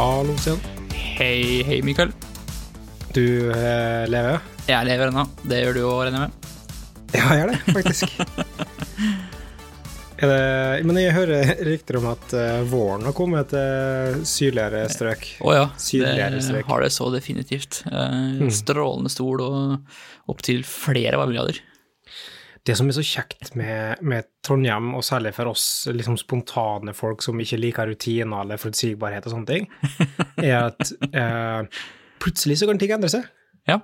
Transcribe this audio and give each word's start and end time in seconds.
Hallo, 0.00 0.32
Stian. 0.40 0.56
Hei, 0.96 1.60
hei, 1.60 1.82
Mikael. 1.84 2.08
Du 3.12 3.50
eh, 3.52 4.06
lever? 4.08 4.38
Jeg 4.64 4.86
lever 4.88 5.10
ennå. 5.10 5.26
Det 5.44 5.58
gjør 5.60 5.76
du 5.76 5.80
òg, 5.84 5.98
regner 6.06 6.22
jeg 6.22 6.30
med. 6.30 6.46
Ja, 7.12 7.26
jeg 7.26 7.42
gjør 7.42 7.50
det, 7.50 7.58
faktisk. 7.76 8.14
det, 10.22 10.38
men 10.88 11.00
jeg 11.02 11.12
hører 11.18 11.52
rykter 11.68 12.00
om 12.00 12.08
at 12.14 12.32
uh, 12.32 12.62
våren 12.72 13.04
har 13.10 13.16
kommet 13.18 13.52
til 13.52 14.24
sydligere 14.24 14.86
strøk. 14.88 15.28
Å 15.44 15.56
ja, 15.58 15.68
Sydligere 15.76 16.32
det 16.38 16.46
strøk. 16.48 16.64
har 16.72 16.86
det 16.86 16.92
så 16.96 17.10
definitivt. 17.12 17.82
Eh, 17.92 18.46
Strålende 18.56 19.12
stol 19.12 19.44
og 19.44 20.32
opptil 20.32 20.64
flere 20.64 21.20
varmegrader. 21.20 21.60
Det 22.66 22.74
som 22.76 22.90
er 22.90 22.96
så 22.96 23.04
kjekt 23.06 23.54
med, 23.56 24.02
med 24.04 24.26
Trondheim, 24.44 24.90
og 24.98 25.04
særlig 25.06 25.32
for 25.36 25.48
oss 25.48 25.64
liksom 25.88 26.18
spontane 26.20 26.92
folk 26.96 27.22
som 27.24 27.38
ikke 27.40 27.58
liker 27.60 27.88
rutiner 27.88 28.42
eller 28.44 28.60
forutsigbarhet 28.60 29.24
og 29.28 29.32
sånne 29.32 29.48
ting, 29.48 29.70
er 30.44 30.66
at 30.66 30.92
eh, 31.08 31.80
plutselig 32.20 32.58
så 32.60 32.68
kan 32.68 32.80
ting 32.80 32.92
endre 32.96 33.08
seg. 33.12 33.24
Ja. 33.70 33.78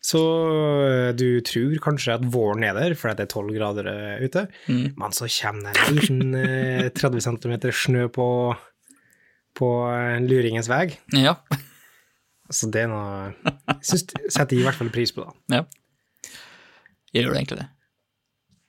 Så 0.00 0.20
eh, 0.86 1.10
du 1.18 1.42
tror 1.44 1.74
kanskje 1.84 2.14
at 2.16 2.28
våren 2.32 2.64
er 2.64 2.78
der, 2.78 2.94
fordi 2.96 3.18
det 3.18 3.26
er 3.26 3.32
tolv 3.34 3.50
grader 3.56 3.90
ute, 4.22 4.46
ute, 4.70 4.92
men 4.96 5.16
så 5.16 5.28
kommer 5.34 5.74
det 5.74 5.88
en 5.88 5.98
liten 5.98 6.38
eh, 6.38 6.86
30 6.96 7.26
cm 7.26 7.56
snø 7.82 8.06
på, 8.14 8.28
på 9.58 9.72
eh, 9.90 10.16
luringens 10.22 10.70
vei. 10.70 10.86
Ja. 11.18 11.34
Så 12.50 12.70
det 12.74 12.86
er 12.86 12.88
noe 12.90 13.34
Jeg 13.82 14.00
setter 14.32 14.56
i 14.56 14.62
hvert 14.64 14.78
fall 14.78 14.88
pris 14.94 15.12
på, 15.14 15.26
da. 15.26 15.60
ja. 15.60 15.66
Jeg 17.10 17.24
gjør 17.24 17.34
det 17.34 17.38
egentlig 17.42 17.60
det. 17.64 17.68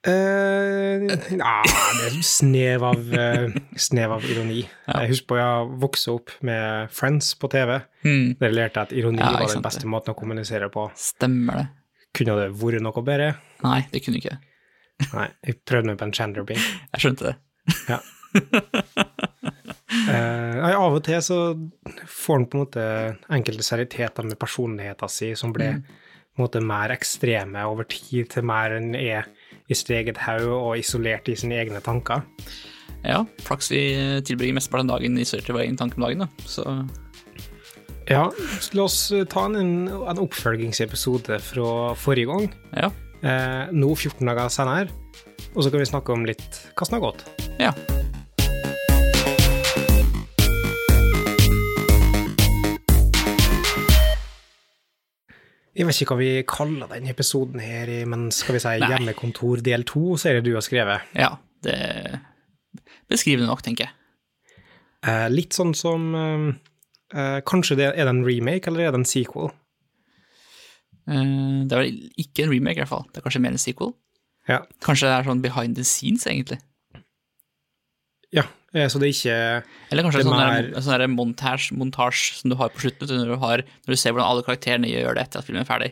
Uh, 0.02 1.06
ja, 1.38 1.58
det 1.62 2.08
er 2.08 2.16
snev 2.26 2.86
av, 2.90 3.02
uh, 3.14 3.52
snev 3.78 4.16
av 4.16 4.24
ironi. 4.26 4.64
Jeg 4.90 5.12
husker 5.12 5.30
på 5.30 5.38
jeg 5.38 5.68
vokste 5.84 6.16
opp 6.16 6.34
med 6.48 6.90
Friends 6.96 7.36
på 7.38 7.52
TV. 7.54 7.76
Mm. 8.02 8.32
Der 8.40 8.50
jeg 8.50 8.58
lærte 8.58 8.86
at 8.88 8.96
ironi 8.98 9.22
Ja, 9.22 9.36
var 9.36 9.46
den 9.46 9.62
beste 9.62 9.86
det. 9.86 9.92
måten 9.94 10.16
å 10.16 10.18
kommunisere 10.18 10.72
på. 10.74 10.88
Stemmer 10.98 11.62
det. 11.62 11.68
Kunne 12.18 12.40
det 12.40 12.50
vært 12.64 12.82
noe 12.82 13.04
bedre? 13.06 13.36
Nei, 13.62 13.84
det 13.94 14.02
kunne 14.02 14.18
ikke. 14.18 14.40
Nei, 15.12 15.28
jeg 15.46 15.62
prøvde 15.70 15.92
meg 15.92 16.02
på 16.02 16.10
en 16.10 16.16
chanderbing. 16.18 16.66
Jeg 16.96 17.06
skjønte 17.06 17.32
det. 17.32 17.38
Ja. 17.90 18.02
Uh, 19.92 20.64
av 20.72 20.96
og 20.96 21.02
til 21.04 21.20
så 21.24 21.38
får 22.08 22.38
han 22.38 22.46
på 22.48 22.56
en 22.56 22.62
måte 22.62 22.84
enkelte 23.36 23.64
serieteter 23.66 24.24
med 24.26 24.40
personligheten 24.40 25.12
sin 25.12 25.36
som 25.38 25.52
ble 25.54 25.68
mm. 25.76 25.82
måte 26.40 26.62
mer 26.64 26.94
ekstreme 26.96 27.66
over 27.68 27.86
tid, 27.92 28.30
til 28.32 28.48
mer 28.48 28.78
enn 28.78 28.96
er 28.96 29.28
i 29.72 29.78
sitt 29.78 29.94
eget 29.96 30.20
hode 30.26 30.52
og 30.52 30.76
isolert 30.82 31.30
i 31.32 31.38
sine 31.40 31.58
egne 31.62 31.80
tanker. 31.84 32.26
Ja, 33.02 33.24
flaks 33.42 33.72
vi 33.72 33.82
tilbringer 34.28 34.60
mesteparten 34.60 34.92
av 34.92 35.00
dagen 35.00 35.18
isolert 35.22 35.50
i 35.50 35.56
vår 35.56 35.64
egen 35.66 35.80
tanke 35.80 35.98
om 35.98 36.06
dagen, 36.06 36.26
da. 36.26 36.28
Så 36.46 36.66
Ja, 38.10 38.26
la 38.76 38.84
oss 38.84 39.00
ta 39.32 39.46
en, 39.48 39.88
en 39.88 40.20
oppfølgingsepisode 40.22 41.40
fra 41.46 41.72
forrige 41.96 42.28
gang. 42.34 42.52
ja. 42.76 42.92
Eh, 43.22 43.68
nå 43.70 43.92
14 43.94 44.26
dager 44.26 44.50
senere. 44.50 44.90
Og 45.54 45.62
så 45.62 45.70
kan 45.70 45.82
vi 45.84 45.86
snakke 45.86 46.14
om 46.16 46.26
litt 46.26 46.64
hva 46.74 46.88
som 46.88 46.98
har 46.98 47.04
gått. 47.12 47.26
Ja. 47.62 47.70
Jeg 55.78 55.88
vet 55.88 56.02
ikke 56.04 56.16
hva 56.18 56.20
vi 56.20 56.32
kaller 56.50 56.90
denne 56.92 57.14
episoden 57.14 57.62
her, 57.64 57.90
men 58.12 58.28
skal 58.36 58.58
vi 58.58 58.62
si 58.64 58.74
Nei. 58.82 58.90
Hjemmekontor 58.92 59.62
del 59.64 59.86
to, 59.88 60.18
så 60.20 60.30
er 60.32 60.40
det 60.40 60.50
du 60.50 60.56
har 60.58 60.66
skrevet. 60.66 61.08
ja. 61.16 61.38
Det 61.62 61.78
beskriver 63.12 63.44
det 63.44 63.48
nok, 63.52 63.60
tenker 63.62 63.86
jeg. 63.86 63.94
Eh, 65.06 65.28
litt 65.30 65.54
sånn 65.54 65.76
som 65.78 66.08
eh, 66.18 66.48
eh, 67.14 67.36
Kanskje 67.46 67.78
det 67.78 67.88
er 67.92 68.08
det 68.08 68.14
en 68.16 68.24
remake, 68.26 68.66
eller 68.66 68.88
er 68.88 68.96
det 68.96 69.02
en 69.04 69.06
sequel? 69.06 69.52
Eh, 71.06 71.62
det 71.70 71.78
er 71.78 71.84
vel 71.84 72.00
ikke 72.22 72.48
en 72.48 72.54
remake, 72.56 72.80
i 72.80 72.82
hvert 72.82 72.90
fall. 72.90 73.06
Det 73.12 73.22
er 73.22 73.26
kanskje 73.28 73.44
mer 73.46 73.54
en 73.54 73.62
sequel. 73.62 73.94
Ja. 74.50 74.64
Kanskje 74.82 75.06
det 75.12 75.14
er 75.20 75.30
sånn 75.30 75.44
behind 75.46 75.78
the 75.78 75.86
scenes, 75.86 76.26
egentlig. 76.26 76.58
Eh, 78.74 78.88
så 78.92 79.00
det 79.02 79.10
er 79.10 79.16
ikke 79.16 79.38
Eller 79.92 80.04
kanskje 80.08 80.22
en 80.24 80.28
sånn 80.30 80.42
er- 80.44 80.70
der, 80.72 80.82
sånn 80.86 81.00
der 81.00 81.08
montage, 81.12 81.72
montage 81.78 82.38
som 82.40 82.50
du 82.52 82.56
har 82.60 82.70
på 82.70 82.84
slutten, 82.86 83.08
når 83.12 83.34
du, 83.34 83.38
har, 83.42 83.64
når 83.86 83.96
du 83.96 84.00
ser 84.00 84.14
hvordan 84.16 84.30
alle 84.30 84.44
karakterene 84.48 84.92
gjør 84.92 85.16
det 85.16 85.26
etter 85.28 85.40
at 85.42 85.46
filmen 85.50 85.64
er 85.66 85.70
ferdig. 85.70 85.92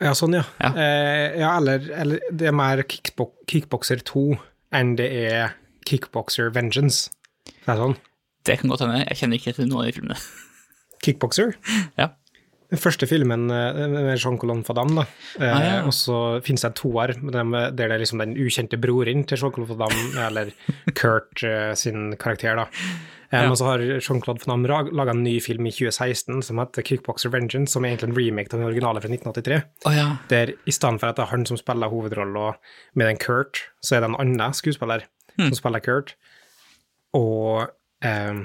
Ja, 0.00 0.12
sånn, 0.14 0.36
ja. 0.38 0.44
Ja. 0.62 0.72
Eh, 0.78 1.38
ja 1.40 1.56
eller, 1.58 1.88
eller 1.90 2.20
det 2.30 2.46
er 2.50 2.54
mer 2.54 2.82
kickbo 2.86 3.32
Kickboxer 3.50 4.02
2 4.06 4.26
enn 4.78 4.94
det 5.00 5.08
er 5.32 5.54
Kickboxer 5.88 6.52
Vengeance. 6.54 7.08
Det 7.48 7.72
er 7.72 7.80
sånn. 7.80 7.96
Det 8.44 8.58
kan 8.60 8.70
godt 8.70 8.84
hende. 8.84 9.00
Jeg 9.08 9.18
kjenner 9.22 9.40
ikke 9.40 9.54
til 9.56 9.66
noen 9.68 9.80
av 9.82 9.88
de 9.88 9.96
filmene. 9.96 10.18
Kickboxer. 11.04 11.54
Ja. 11.98 12.10
Den 12.68 12.80
første 12.82 13.06
filmen 13.08 13.46
eh, 13.50 13.78
med 13.88 14.18
Jean-Claude 14.20 14.64
Fadam, 14.66 14.90
da. 14.98 15.04
Eh, 15.40 15.44
Ah, 15.48 15.62
ja. 15.64 15.76
og 15.88 15.94
så 15.96 16.16
finnes 16.44 16.60
det 16.66 16.68
en 16.68 16.76
toer 16.76 17.14
der 17.16 17.70
det 17.72 17.86
er 17.86 17.98
liksom 18.02 18.20
den 18.20 18.34
ukjente 18.36 18.76
broren 18.80 19.22
til 19.24 19.38
Jean-Claude 19.40 19.70
Fadam, 19.70 19.94
eller 20.26 20.50
Kurt 20.98 21.42
eh, 21.48 21.72
sin 21.80 22.10
karakter, 22.20 22.56
da. 22.60 22.66
Eh, 23.30 23.44
og 23.50 23.56
så 23.60 23.70
har 23.70 23.78
Jean-Claude 24.00 24.44
Van 24.44 24.62
Damme 24.64 24.92
laga 24.92 25.12
en 25.16 25.22
ny 25.24 25.34
film 25.44 25.66
i 25.68 25.72
2016 25.72 26.42
som 26.46 26.60
heter 26.60 26.84
Kickboxer 26.84 27.32
Vengeance, 27.32 27.72
som 27.72 27.84
er 27.84 27.94
egentlig 27.94 28.10
en 28.12 28.16
remake 28.20 28.52
av 28.52 28.60
den 28.60 28.68
originale 28.68 29.00
fra 29.04 29.10
1983. 29.12 29.58
Oh, 29.88 29.96
ja. 29.96 30.06
Der 30.32 30.52
i 30.68 30.72
stedet 30.76 31.00
for 31.00 31.08
at 31.10 31.16
det 31.16 31.24
er 31.26 31.32
han 31.32 31.44
som 31.48 31.56
spiller 31.60 31.92
hovedrollen 31.92 32.56
med 32.96 33.08
den 33.10 33.20
Kurt, 33.20 33.64
så 33.84 33.96
er 33.96 34.04
det 34.04 34.12
en 34.12 34.20
annen 34.20 34.56
skuespiller 34.56 35.04
som 35.38 35.56
spiller 35.56 35.80
Kurt. 35.84 36.14
Og 37.16 37.68
eh, 38.04 38.44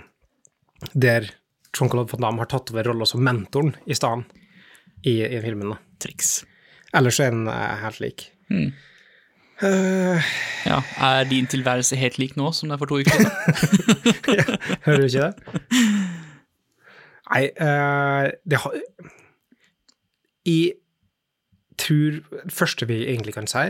der 0.94 1.32
Jean-Claude 1.74 2.12
Van 2.14 2.22
Damme 2.28 2.44
har 2.44 2.50
tatt 2.52 2.70
over 2.74 2.84
rollen 2.92 3.08
som 3.10 3.24
mentoren 3.26 3.74
i 3.90 3.96
stedet 3.98 4.26
i, 5.04 5.18
i 5.26 5.40
filmen. 5.44 5.74
da. 5.74 5.78
Triks. 6.04 6.44
Ellers 6.94 7.20
er 7.20 7.32
den 7.34 7.48
eh, 7.50 7.78
helt 7.84 8.00
lik. 8.04 8.28
Eh, 9.64 10.22
Ja. 10.66 10.78
Er 11.04 11.26
din 11.30 11.48
tilværelse 11.52 11.96
helt 12.00 12.18
lik 12.22 12.36
nå 12.40 12.52
som 12.56 12.70
det 12.70 12.76
er 12.78 12.82
for 12.84 12.92
to 12.92 13.00
uker 13.02 13.12
siden? 13.18 13.32
hører 14.86 15.02
du 15.02 15.08
ikke 15.08 15.26
det? 15.26 15.34
Nei, 17.34 17.44
uh, 17.58 18.30
det 18.46 18.60
har 18.62 18.76
Jeg 20.46 20.74
tror 21.82 22.20
det 22.44 22.54
første 22.54 22.86
vi 22.88 23.00
egentlig 23.08 23.34
kan 23.34 23.48
si, 23.50 23.64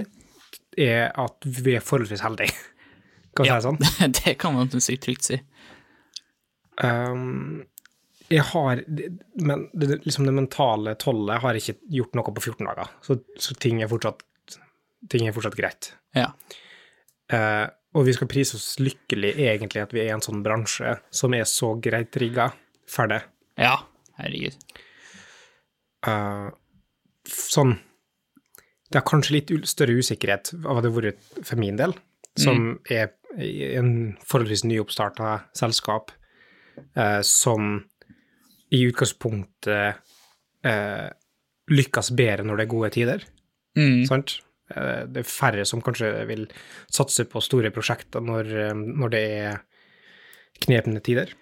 er 0.77 1.11
at 1.21 1.45
vi 1.45 1.75
er 1.77 1.85
forholdsvis 1.85 2.23
heldige. 2.25 2.51
Kan 3.37 3.45
vi 3.45 3.49
Ja. 3.49 3.59
si 3.61 3.69
det 3.69 3.69
sånn? 3.69 4.13
det 4.19 4.33
kan 4.41 4.53
man 4.57 4.67
trygt 4.73 5.23
si. 5.29 5.39
Um, 6.83 7.63
jeg 8.33 8.43
har 8.49 8.81
Men 8.87 9.67
det, 9.73 9.99
liksom 10.05 10.25
det 10.25 10.33
mentale 10.35 10.95
tollet 11.01 11.41
har 11.43 11.57
ikke 11.57 11.77
gjort 11.93 12.15
noe 12.17 12.33
på 12.33 12.41
14 12.41 12.65
dager, 12.65 12.91
så, 13.05 13.17
så 13.37 13.55
ting, 13.61 13.81
er 13.83 13.91
fortsatt, 13.91 14.23
ting 15.11 15.27
er 15.27 15.35
fortsatt 15.35 15.57
greit. 15.59 15.91
Ja. 16.17 16.31
Eh, 17.33 17.65
og 17.93 18.07
vi 18.07 18.15
skal 18.15 18.29
prise 18.31 18.57
oss 18.57 18.79
lykkelig 18.81 19.35
egentlig 19.37 19.83
at 19.83 19.93
vi 19.93 20.01
er 20.01 20.09
i 20.09 20.15
en 20.15 20.23
sånn 20.23 20.41
bransje 20.45 20.95
som 21.13 21.35
er 21.37 21.45
så 21.49 21.73
greit 21.81 22.15
rigga 22.21 22.49
for 22.89 23.11
det. 23.11 23.21
Ja, 23.61 23.75
herregud. 24.19 24.57
Eh, 26.07 26.47
sånn 27.29 27.77
Det 28.91 28.99
er 28.99 29.09
kanskje 29.09 29.33
litt 29.33 29.51
større 29.65 29.95
usikkerhet 29.97 30.51
av 30.69 30.83
det 30.83 30.91
har 30.91 30.97
vært 30.99 31.21
for 31.47 31.57
min 31.57 31.79
del, 31.79 31.95
som 32.37 32.75
er 32.93 33.07
i 33.41 33.71
en 33.73 34.13
forholdsvis 34.21 34.67
nyoppstarta 34.69 35.47
selskap, 35.57 36.11
eh, 36.93 37.21
som 37.25 37.87
i 38.73 38.81
utgangspunktet 38.87 40.01
eh, 40.65 41.09
lykkes 41.73 42.11
bedre 42.17 42.45
når 42.47 42.59
det 42.59 42.65
er 42.65 42.73
gode 42.73 42.89
tider. 42.95 43.25
Mm. 43.77 44.03
Sant? 44.09 44.37
Eh, 44.73 45.05
Det 45.09 45.23
er 45.23 45.29
færre 45.29 45.65
som 45.69 45.83
kanskje 45.83 46.11
vil 46.29 46.47
satse 46.91 47.25
på 47.29 47.41
store 47.43 47.71
prosjekter 47.75 48.23
når, 48.23 48.51
eh, 48.67 48.73
når 48.73 49.13
det 49.13 49.23
er 49.43 49.63
knepne 50.63 51.01
tider. 51.03 51.33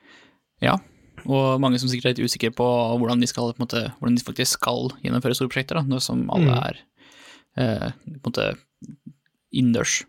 Ja, 0.61 0.77
og 1.25 1.59
mange 1.61 1.79
som 1.81 1.89
sikkert 1.89 2.11
er 2.11 2.15
litt 2.15 2.31
usikre 2.31 2.51
på 2.55 2.65
hvordan 2.97 3.21
de, 3.21 3.29
skal, 3.29 3.53
på 3.53 3.63
måte, 3.63 3.87
hvordan 3.99 4.17
de 4.17 4.25
faktisk 4.25 4.59
skal 4.59 4.91
gjennomføre 5.03 5.37
store 5.37 5.51
prosjekter, 5.51 5.79
da, 5.79 5.85
nå 5.85 5.99
som 6.03 6.23
alle 6.33 6.55
er 6.69 6.79
eh, 7.57 7.89
på 7.91 8.15
en 8.15 8.23
måte 8.27 8.47
innendørs. 9.51 10.01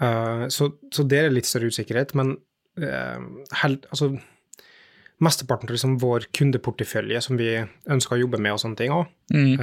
Eh, 0.00 0.44
så, 0.54 0.70
så 0.94 1.06
det 1.08 1.20
er 1.20 1.34
litt 1.34 1.48
større 1.48 1.70
usikkerhet, 1.72 2.14
men 2.18 2.36
uh, 2.78 3.18
held, 3.62 3.88
altså, 3.90 4.12
mesteparten 5.24 5.68
av 5.68 5.74
liksom 5.74 5.96
vår 5.98 6.28
kundeportefølje 6.36 7.20
som 7.24 7.36
vi 7.40 7.56
ønsker 7.90 8.16
å 8.16 8.20
jobbe 8.20 8.38
med 8.38 8.54
og 8.54 8.60
sånne 8.62 8.78
ting 8.78 8.92
òg, 8.94 9.06
Mm. 9.34 9.58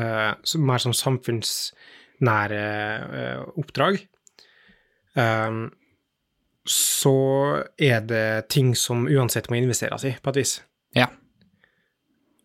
mer 0.67 0.77
som 0.83 0.93
samfunnsnære 0.93 2.63
uh, 3.05 3.41
oppdrag, 3.57 4.01
Um, 5.15 5.69
så 6.67 7.63
er 7.79 8.01
det 8.03 8.49
ting 8.51 8.73
som 8.75 9.05
uansett 9.07 9.47
må 9.47 9.55
investeres 9.55 10.03
i, 10.03 10.15
på 10.21 10.33
et 10.33 10.39
vis. 10.41 10.57
Ja. 10.97 11.07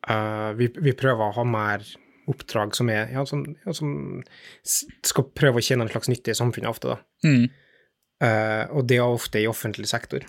Uh, 0.06 0.52
vi, 0.58 0.68
vi 0.78 0.94
prøver 0.94 1.24
å 1.24 1.34
ha 1.40 1.44
mer 1.48 1.82
oppdrag 2.30 2.76
som 2.78 2.92
er 2.92 3.10
ja, 3.10 3.24
som, 3.26 3.42
ja, 3.64 3.74
som 3.74 4.22
skal 4.62 5.26
prøve 5.34 5.58
å 5.58 5.64
tjene 5.66 5.82
en 5.82 5.90
slags 5.90 6.12
nytte 6.12 6.30
i 6.30 6.38
samfunnet 6.38 6.70
ofte, 6.70 6.94
da. 6.94 7.00
Mm. 7.26 7.48
Og 8.76 8.84
det 8.84 8.98
er 9.00 9.08
ofte 9.08 9.40
i 9.40 9.48
offentlig 9.48 9.88
sektor. 9.88 10.26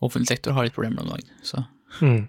Ja. 0.00 0.06
offentlig 0.08 0.32
sektor 0.32 0.56
har 0.56 0.66
litt 0.66 0.76
problemer 0.76 1.04
om 1.04 1.12
dagen. 1.14 1.30
Så 1.42 1.64
Mm. 2.00 2.28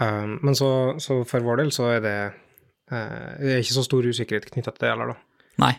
Um, 0.00 0.38
men 0.46 0.54
så, 0.56 0.96
så 1.02 1.18
for 1.28 1.44
vår 1.44 1.58
del 1.60 1.72
så 1.76 1.90
er 1.90 1.98
det 2.00 2.18
uh, 2.88 3.32
Det 3.36 3.50
er 3.50 3.58
ikke 3.60 3.74
så 3.74 3.82
stor 3.84 4.06
usikkerhet 4.06 4.46
knytta 4.48 4.72
til 4.72 4.86
det 4.86 4.92
heller, 4.94 5.10
da. 5.10 5.42
nei. 5.60 5.74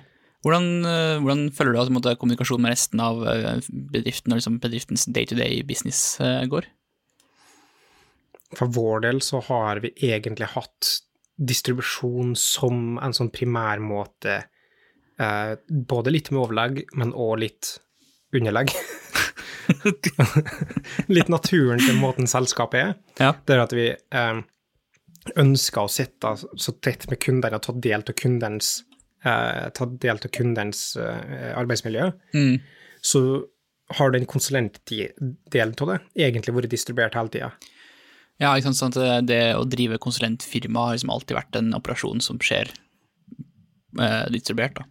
Hvordan, 0.46 0.68
uh, 0.86 1.22
hvordan 1.24 1.42
følger 1.56 1.74
du 1.74 1.80
at 1.82 1.94
måte, 1.96 2.14
kommunikasjon 2.20 2.62
med 2.62 2.74
resten 2.74 3.02
av 3.02 3.24
eh, 3.30 3.64
bedriften 3.94 4.34
og 4.34 4.42
liksom 4.42 4.60
bedriftens 4.62 5.08
day-to-day 5.08 5.64
business 5.66 6.20
uh, 6.22 6.44
går? 6.52 6.68
For 8.58 8.70
vår 8.74 9.06
del 9.06 9.22
så 9.24 9.42
har 9.48 9.82
vi 9.84 9.94
egentlig 10.10 10.52
hatt 10.54 10.92
distribusjon 11.42 12.36
som 12.38 12.98
en 13.02 13.16
sånn 13.16 13.32
primærmåte, 13.34 14.42
eh, 15.22 15.54
både 15.68 16.14
litt 16.14 16.32
med 16.32 16.42
overlegg, 16.44 16.82
men 17.00 17.14
òg 17.14 17.40
litt 17.46 17.76
underlegg. 18.36 18.74
litt 21.16 21.30
naturen 21.32 21.82
til 21.82 21.98
måten 22.02 22.28
selskapet 22.30 22.82
er. 22.84 22.94
Ja. 23.20 23.32
Det 23.46 23.56
er 23.56 23.64
at 23.64 23.76
vi 23.76 23.88
eh, 23.92 24.42
ønsker 25.42 25.86
å 25.86 25.92
sitte 25.92 26.36
så 26.42 26.74
tett 26.84 27.08
med 27.12 27.22
kundene 27.24 27.58
og 27.60 27.66
ta 27.66 27.76
del 27.88 28.02
av 28.06 28.16
kundens, 28.18 28.82
eh, 29.26 29.68
ta 29.78 29.88
del 30.06 30.22
til 30.24 30.34
kundens 30.40 30.84
eh, 31.00 31.52
arbeidsmiljø. 31.60 32.12
Mm. 32.36 32.56
Så 33.06 33.24
har 33.98 34.14
den 34.14 34.26
konsulentdelen 34.30 35.76
av 35.84 35.90
det 35.92 36.00
egentlig 36.28 36.56
vært 36.56 36.72
distribuert 36.72 37.18
hele 37.18 37.32
tida. 37.34 37.52
Ja, 38.42 38.56
ikke 38.58 38.72
sant, 38.72 38.80
sånn 38.80 38.96
det- 38.96 39.26
det 39.30 39.42
å 39.56 39.66
drive 39.70 40.00
konsulentfirma 40.02 40.88
har 40.88 40.96
liksom 40.96 41.12
alltid 41.14 41.38
vært 41.38 41.56
en 41.60 41.74
operasjon 41.78 42.22
som 42.24 42.40
skjer 42.42 42.72
eh, 44.00 44.26
distribuert, 44.34 44.76
da. 44.80 44.86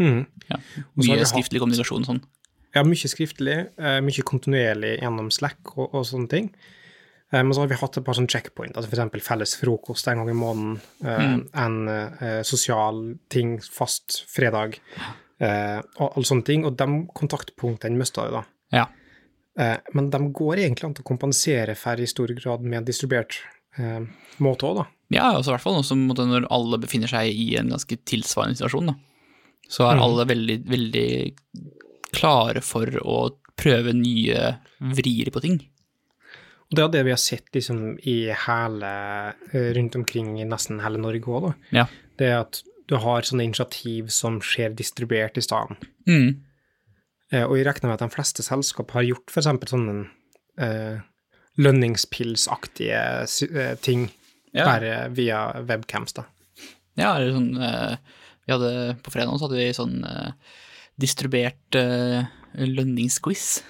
Mm. 0.00 0.26
Ja. 0.50 0.56
Mye 0.96 1.24
skriftlig 1.28 1.60
kommunikasjon 1.62 2.02
og 2.04 2.08
sånn. 2.08 2.20
Ja, 2.76 2.84
mye 2.86 3.10
skriftlig, 3.10 3.56
eh, 3.82 3.98
mye 4.04 4.26
kontinuerlig 4.26 4.98
gjennom 5.00 5.30
Slack 5.34 5.72
og, 5.76 5.88
og 5.88 6.04
sånne 6.06 6.30
ting. 6.30 6.52
Eh, 7.32 7.42
Men 7.42 7.54
så 7.54 7.64
har 7.64 7.70
vi 7.72 7.78
hatt 7.80 7.98
et 7.98 8.06
par 8.06 8.18
sånne 8.18 8.30
checkpoint, 8.30 8.76
altså 8.76 8.90
f.eks. 8.90 9.24
felles 9.26 9.56
frokost 9.58 10.08
en 10.10 10.22
gang 10.22 10.30
i 10.30 10.38
måneden, 10.38 10.78
mm. 11.02 11.42
en 11.64 11.80
eh, 11.90 12.40
sosial 12.46 13.02
ting 13.32 13.58
fast 13.62 14.22
fredag, 14.30 14.78
eh, 15.42 15.78
og 15.98 16.06
alle 16.08 16.30
sånne 16.30 16.46
ting. 16.46 16.66
Og 16.68 16.78
de 16.78 16.88
kontaktpunktene 17.16 17.98
mista 17.98 18.26
vi, 18.26 18.38
da. 18.38 18.44
Ja. 18.76 18.86
Eh, 19.58 19.76
Men 19.94 20.10
de 20.10 20.22
går 20.30 20.64
egentlig 20.64 20.88
an 20.88 20.96
til 20.98 21.06
å 21.06 21.10
kompensere 21.10 21.74
for 21.78 21.98
i 21.98 22.08
stor 22.10 22.30
grad 22.38 22.62
med 22.66 22.82
en 22.82 22.88
distribuert 22.88 23.42
eh, 23.78 24.02
måte 24.38 24.70
òg, 24.70 24.82
da. 24.82 24.88
Ja, 25.10 25.32
altså 25.34 25.50
i 25.50 25.56
hvert 25.56 25.66
fall 25.66 26.02
måte, 26.04 26.26
når 26.28 26.46
alle 26.54 26.78
befinner 26.78 27.10
seg 27.10 27.34
i 27.34 27.56
en 27.58 27.72
ganske 27.74 27.98
tilsvarende 28.06 28.60
situasjon, 28.60 28.92
da. 28.92 28.98
Så 29.70 29.86
er 29.86 29.98
mm. 29.98 30.02
alle 30.02 30.26
veldig, 30.26 30.56
veldig 30.70 31.08
klare 32.12 32.62
for 32.64 32.86
å 33.02 33.18
prøve 33.60 33.92
nye 33.96 34.56
vrier 34.80 35.30
på 35.34 35.40
ting. 35.44 35.58
Og 36.70 36.76
det 36.78 36.84
er 36.84 36.92
det 36.94 37.04
vi 37.08 37.10
har 37.14 37.18
sett 37.20 37.48
liksom 37.52 37.98
i 38.06 38.30
hele, 38.46 38.90
eh, 39.52 39.72
rundt 39.74 39.96
omkring 39.98 40.36
i 40.40 40.44
nesten 40.46 40.80
hele 40.84 40.98
Norge 41.02 41.26
òg, 41.26 41.48
da. 41.48 41.54
Ja. 41.80 41.86
Det 42.16 42.28
er 42.30 42.38
at 42.44 42.62
du 42.88 42.96
har 42.96 43.22
sånne 43.26 43.44
initiativ 43.48 44.08
som 44.14 44.38
skjer 44.40 44.74
distribuert 44.78 45.36
i 45.38 45.42
stedet. 45.42 45.76
Mm. 46.06 46.40
Eh, 47.32 47.44
Og 47.44 47.56
jeg 47.56 47.66
regner 47.66 47.88
med 47.90 47.94
at 48.00 48.06
de 48.08 48.14
fleste 48.14 48.42
selskap 48.42 48.90
har 48.92 49.02
gjort 49.06 49.30
f.eks. 49.30 49.46
sånne 49.70 50.08
eh, 50.58 51.00
lønningspilsaktige 51.58 53.26
sy- 53.28 53.50
eh, 53.54 53.74
ting 53.76 54.10
Ja. 54.52 54.64
bare 54.64 55.08
via 55.10 55.62
webcams, 55.62 56.12
da. 56.12 56.24
Ja, 56.96 57.16
eller 57.16 57.32
sånn 57.32 57.62
eh, 57.62 57.96
Vi 58.46 58.52
hadde 58.52 58.96
på 59.02 59.10
fredag 59.12 59.38
så 59.38 59.46
hadde 59.46 59.56
vi 59.60 59.72
sånn 59.72 60.04
eh, 60.04 60.32
distribuert 61.00 61.76
uh, 61.78 62.22
lønningsquiz. 62.60 63.62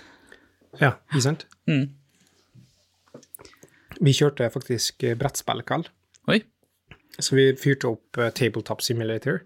Ja, 0.80 0.96
ikke 1.10 1.22
sant? 1.24 1.46
Mm. 1.70 1.88
Vi 4.00 4.14
kjørte 4.16 4.46
faktisk 4.54 5.02
brettspillkveld. 5.18 5.18
brettspillkall, 5.20 5.88
Oi. 6.30 6.40
så 7.20 7.36
vi 7.36 7.48
fyrte 7.60 7.90
opp 7.90 8.20
uh, 8.20 8.30
Tabletop 8.34 8.80
Simulator, 8.84 9.42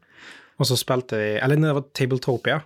og 0.60 0.68
så 0.68 0.76
spilte 0.78 1.18
vi 1.18 1.30
Eller 1.42 1.58
det 1.58 1.72
var 1.74 1.88
Tabletopia, 1.96 2.60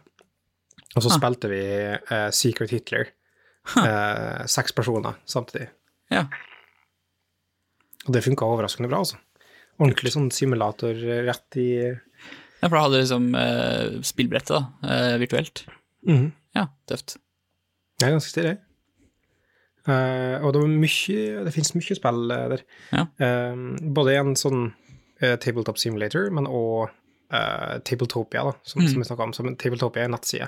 og 0.95 1.03
så 1.05 1.09
Ah. 1.13 1.17
spilte 1.19 1.49
vi 1.53 1.63
uh, 2.11 2.29
Secret 2.35 2.71
Hitler. 2.75 3.15
Uh, 3.77 4.47
seks 4.49 4.73
personer 4.73 5.19
samtidig. 5.29 5.69
Ja. 6.11 6.23
Og 8.07 8.15
det 8.15 8.23
funka 8.25 8.47
overraskende 8.49 8.89
bra, 8.89 9.03
altså. 9.05 9.19
Ordentlig 9.79 10.11
sånn 10.15 10.31
simulator 10.33 10.97
eh, 10.97 11.21
rett 11.27 11.57
i 11.61 11.67
ja, 12.59 12.69
for 12.69 12.77
da 12.77 12.85
hadde 12.87 13.03
liksom 13.03 13.29
eh, 13.39 13.99
spillbrettet, 14.07 14.55
da, 14.57 14.93
eh, 14.95 15.17
virtuelt. 15.23 15.65
Mhm. 16.09 16.31
Ja, 16.57 16.67
tøft. 16.91 17.17
Det 17.99 18.07
er 18.07 18.15
ganske 18.17 18.33
stilig. 18.33 18.55
Eh, 19.89 20.37
og 20.45 20.53
det 20.53 20.61
var 20.61 20.69
mye 20.69 21.45
Det 21.47 21.53
finnes 21.55 21.75
mye 21.77 21.97
spill 21.97 22.31
eh, 22.35 22.47
der. 22.55 22.65
Ja. 22.93 23.07
Eh, 23.25 23.61
både 23.97 24.17
en 24.19 24.35
sånn 24.39 24.71
eh, 25.21 25.37
tabletop 25.41 25.81
simulator, 25.81 26.31
men 26.35 26.51
òg 26.51 26.95
Tabletopia, 27.29 28.41
da, 28.41 28.55
som, 28.65 28.81
som 28.89 29.03
vi 29.03 29.05
snakka 29.05 29.27
om. 29.27 29.33
Som 29.37 29.51
Tabletopia 29.61 30.01
er 30.01 30.07
en 30.09 30.15
nettside. 30.17 30.47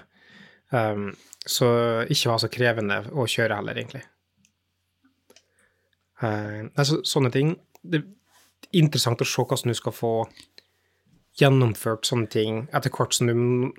Um, 0.72 1.10
så 1.44 1.66
ikke 2.08 2.30
var 2.30 2.38
så 2.40 2.48
krevende 2.48 3.02
å 3.12 3.26
kjøre 3.28 3.58
heller, 3.58 3.76
egentlig. 3.76 4.00
Eh, 6.24 6.62
altså, 6.76 7.00
sånne 7.04 7.30
ting 7.32 7.54
Det 7.80 8.02
er 8.02 8.80
interessant 8.80 9.22
å 9.24 9.28
se 9.28 9.40
hvordan 9.40 9.72
du 9.72 9.76
skal 9.76 9.94
få 9.96 10.10
gjennomført 11.38 12.04
sånne 12.08 12.28
ting 12.32 12.68
etter 12.74 12.90
hvert 12.90 13.14
som 13.14 13.26
du 13.30 13.72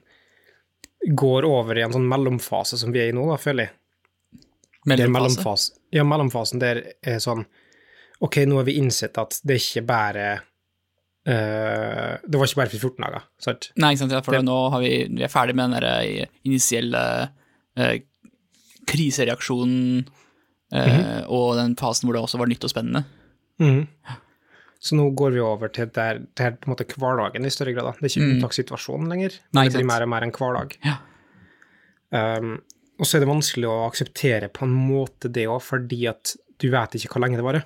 går 1.17 1.43
over 1.49 1.77
i 1.77 1.81
en 1.83 1.91
sånn 1.93 2.07
mellomfase 2.07 2.77
som 2.77 2.91
vi 2.93 2.99
er 3.01 3.09
i 3.09 3.15
nå, 3.17 3.25
da, 3.31 3.37
føler 3.41 3.67
jeg. 3.67 3.73
Mellomfase. 4.85 5.11
mellomfase. 5.13 5.73
Ja, 5.93 6.03
mellomfasen 6.07 6.59
der 6.61 6.83
er 7.03 7.19
sånn 7.21 7.45
Ok, 8.21 8.37
nå 8.45 8.59
har 8.59 8.65
vi 8.67 8.77
innsett 8.77 9.17
at 9.17 9.39
det 9.43 9.55
er 9.57 9.61
ikke 9.65 9.85
bare 9.87 10.29
Uh, 11.21 12.17
Det 12.25 12.33
var 12.33 12.47
ikke 12.47 12.57
bare 12.57 12.69
for 12.71 12.81
14 12.81 13.03
dager, 13.05 13.21
sant? 13.37 13.67
Nei, 13.77 13.91
ikke 13.93 13.99
sant, 14.01 14.11
ja, 14.15 14.21
for 14.25 14.33
Det- 14.33 14.41
nå 14.43 14.55
har 14.73 14.79
vi, 14.81 15.05
vi 15.05 15.21
er 15.21 15.29
ferdig 15.29 15.53
med 15.53 15.69
den 15.69 15.75
der 15.79 15.85
eh, 16.01 16.25
initielle 16.49 17.01
uh, 17.77 17.97
krisereaksjonen 18.89 20.07
eh, 20.73 21.21
og 21.29 21.55
den 21.59 21.75
fasen 21.77 22.07
hvor 22.09 22.17
det 22.17 22.23
også 22.25 22.39
var 22.41 22.49
nytt 22.49 22.63
og 22.65 22.71
spennende. 22.73 23.03
Mhm. 23.61 23.83
Så 24.81 24.95
nå 24.97 25.03
går 25.13 25.35
vi 25.35 25.41
over 25.45 25.69
til 25.69 25.85
der, 25.93 26.23
der 26.35 26.55
på 26.57 26.65
en 26.67 26.73
måte 26.73 26.87
hverdagen 26.89 27.45
i 27.45 27.51
større 27.53 27.73
grad. 27.75 27.85
Da. 27.85 27.91
Det 27.99 28.07
er 28.07 28.13
ikke 28.15 28.25
Mm. 28.25 28.31
unntakssituasjonen 28.39 29.09
lenger. 29.13 29.35
Nei, 29.53 29.67
det 29.67 29.75
blir 29.77 29.85
mer 29.85 30.01
og 30.01 30.09
mer 30.09 30.23
en 30.25 30.31
hverdag. 30.33 30.73
Ja. 30.83 30.95
Um, 32.11 32.55
og 32.99 33.05
så 33.07 33.17
er 33.17 33.23
det 33.23 33.29
vanskelig 33.29 33.69
å 33.69 33.75
akseptere 33.87 34.49
på 34.53 34.65
en 34.65 34.73
måte 34.73 35.29
det 35.31 35.45
òg, 35.49 35.61
fordi 35.63 36.07
at 36.09 36.33
du 36.61 36.67
vet 36.73 36.97
ikke 36.97 37.13
hvor 37.13 37.21
lenge 37.23 37.37
det 37.39 37.45
varer. 37.45 37.63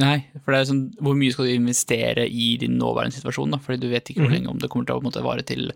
Nei, 0.00 0.26
for 0.42 0.50
det 0.54 0.60
er 0.62 0.70
sånn, 0.72 0.84
hvor 0.98 1.14
mye 1.18 1.30
skal 1.34 1.46
du 1.46 1.52
investere 1.54 2.24
i 2.26 2.56
din 2.58 2.78
nåværende 2.80 3.14
situasjon, 3.14 3.52
da, 3.54 3.58
fordi 3.62 3.80
du 3.84 3.88
vet 3.92 4.08
ikke 4.10 4.22
hvor 4.24 4.30
Mhm. 4.30 4.34
lenge 4.38 4.50
om 4.50 4.58
det 4.58 4.70
kommer 4.70 4.86
til 4.86 4.96
å 4.98 5.02
måte, 5.04 5.22
vare 5.22 5.42
til, 5.46 5.70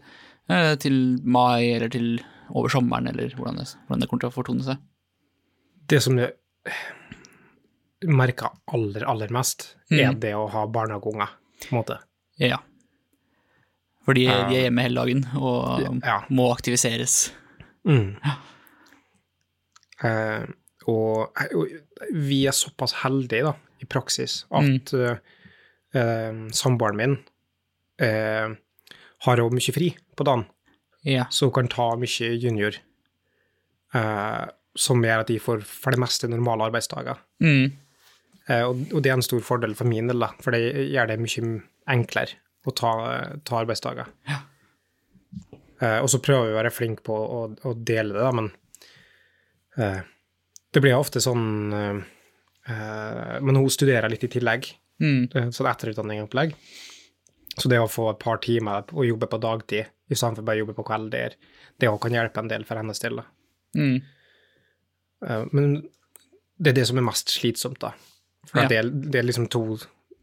eh, 0.49 0.75
til 0.76 1.18
mai, 1.23 1.71
eller 1.75 1.88
til 1.88 2.18
over 2.50 2.68
sommeren, 2.68 3.07
eller 3.09 3.28
hvordan 3.37 3.57
det, 3.59 3.75
hvordan 3.87 4.00
det 4.00 4.09
kommer 4.09 4.21
til 4.21 4.30
å 4.30 4.35
fortone 4.35 4.64
seg. 4.64 4.78
Det 5.87 6.02
som 6.02 6.16
jeg 6.18 6.33
merker 8.07 8.50
aller, 8.73 9.05
aller 9.11 9.28
mest, 9.35 9.76
er 9.90 10.12
Mhm. 10.12 10.21
det 10.21 10.35
å 10.35 10.49
ha 10.50 10.67
barnehageunger, 10.67 11.28
på 11.61 11.73
en 11.73 11.78
måte. 11.83 11.99
Ja. 12.38 12.59
Fordi 14.07 14.26
de 14.26 14.33
er 14.33 14.71
hjemme 14.71 14.83
hele 14.83 14.95
dagen 15.02 15.25
og 15.37 15.99
Ja. 16.05 16.21
må 16.31 16.50
aktiviseres. 16.55 17.33
Mm. 17.87 18.17
Ja. 18.25 18.35
og, 20.87 21.33
og 21.55 21.69
vi 22.14 22.47
er 22.47 22.52
såpass 22.52 22.93
heldige, 23.02 23.43
da, 23.45 23.52
i 23.83 23.85
praksis, 23.90 24.45
at 24.50 24.93
mm. 24.93 25.19
uh, 25.95 26.49
samboeren 26.55 26.97
min 26.97 27.17
uh, 28.02 28.55
har 29.26 29.37
jo 29.43 29.50
mye 29.50 29.75
fri 29.75 29.90
på 30.17 30.25
dagen, 30.25 30.47
Ja. 31.05 31.25
så 31.31 31.47
hun 31.47 31.52
kan 31.52 31.69
ta 31.69 31.90
mye 31.97 32.31
junior, 32.40 32.73
som 34.76 35.02
gjør 35.02 35.21
at 35.21 35.26
de 35.31 35.38
får 35.40 35.62
for 35.64 35.90
det 35.95 35.99
meste 36.00 36.28
normale 36.28 36.67
arbeidsdager. 36.71 37.17
Mm. 37.43 37.73
Eh, 38.49 38.64
og, 38.64 38.85
og 38.95 39.02
det 39.05 39.11
er 39.12 39.19
en 39.19 39.25
stor 39.26 39.43
fordel 39.45 39.75
for 39.78 39.88
min 39.88 40.09
del, 40.11 40.21
da, 40.25 40.31
for 40.43 40.57
det 40.57 40.88
gjør 40.93 41.11
det 41.12 41.19
mye 41.21 41.50
enklere 41.95 42.38
å 42.69 42.73
ta, 42.76 42.93
ta 43.49 43.61
arbeidsdager. 43.62 44.09
Ja. 44.28 44.40
Eh, 45.81 45.99
og 46.02 46.09
så 46.11 46.21
prøver 46.25 46.49
vi 46.49 46.55
å 46.57 46.59
være 46.59 46.73
flinke 46.75 47.05
på 47.07 47.14
å, 47.17 47.40
å 47.69 47.75
dele 47.76 48.17
det, 48.17 48.25
da, 48.25 48.33
men 48.35 48.50
eh, 49.78 50.00
det 50.75 50.83
blir 50.85 50.97
ofte 50.99 51.21
sånn 51.25 51.47
Men 52.69 53.57
hun 53.57 53.71
studerer 53.73 54.11
litt 54.12 54.26
i 54.26 54.28
tillegg, 54.35 54.67
Mm. 55.00 55.28
sånn 55.55 55.69
etterutdanning-opplegg. 55.71 56.50
Så 57.55 57.69
det 57.71 57.78
å 57.81 57.87
få 57.88 58.09
et 58.11 58.19
par 58.19 58.40
timer 58.43 58.83
å 58.93 59.05
jobbe 59.07 59.28
på 59.31 59.38
dagtid 59.40 59.87
i 60.11 60.17
stedet 60.19 60.40
for 60.40 60.45
bare 60.45 60.59
å 60.59 60.64
jobbe 60.64 60.75
på 60.75 60.85
kvelder, 60.88 61.37
det 61.78 61.88
òg 61.88 62.00
kan 62.02 62.17
hjelpe 62.17 62.43
en 62.43 62.50
del 62.50 62.64
for 62.67 62.76
hennes 62.81 62.99
del. 63.00 63.21
Mm. 63.78 64.00
Men 65.55 65.71
det 66.59 66.73
er 66.73 66.76
det 66.81 66.87
som 66.90 66.99
er 66.99 67.07
mest 67.07 67.31
slitsomt, 67.31 67.78
da. 67.81 67.93
For 68.47 68.62
Ja. 68.62 68.68
det, 68.71 69.11
det 69.12 69.18
er 69.21 69.26
liksom 69.26 69.49
to 69.52 69.78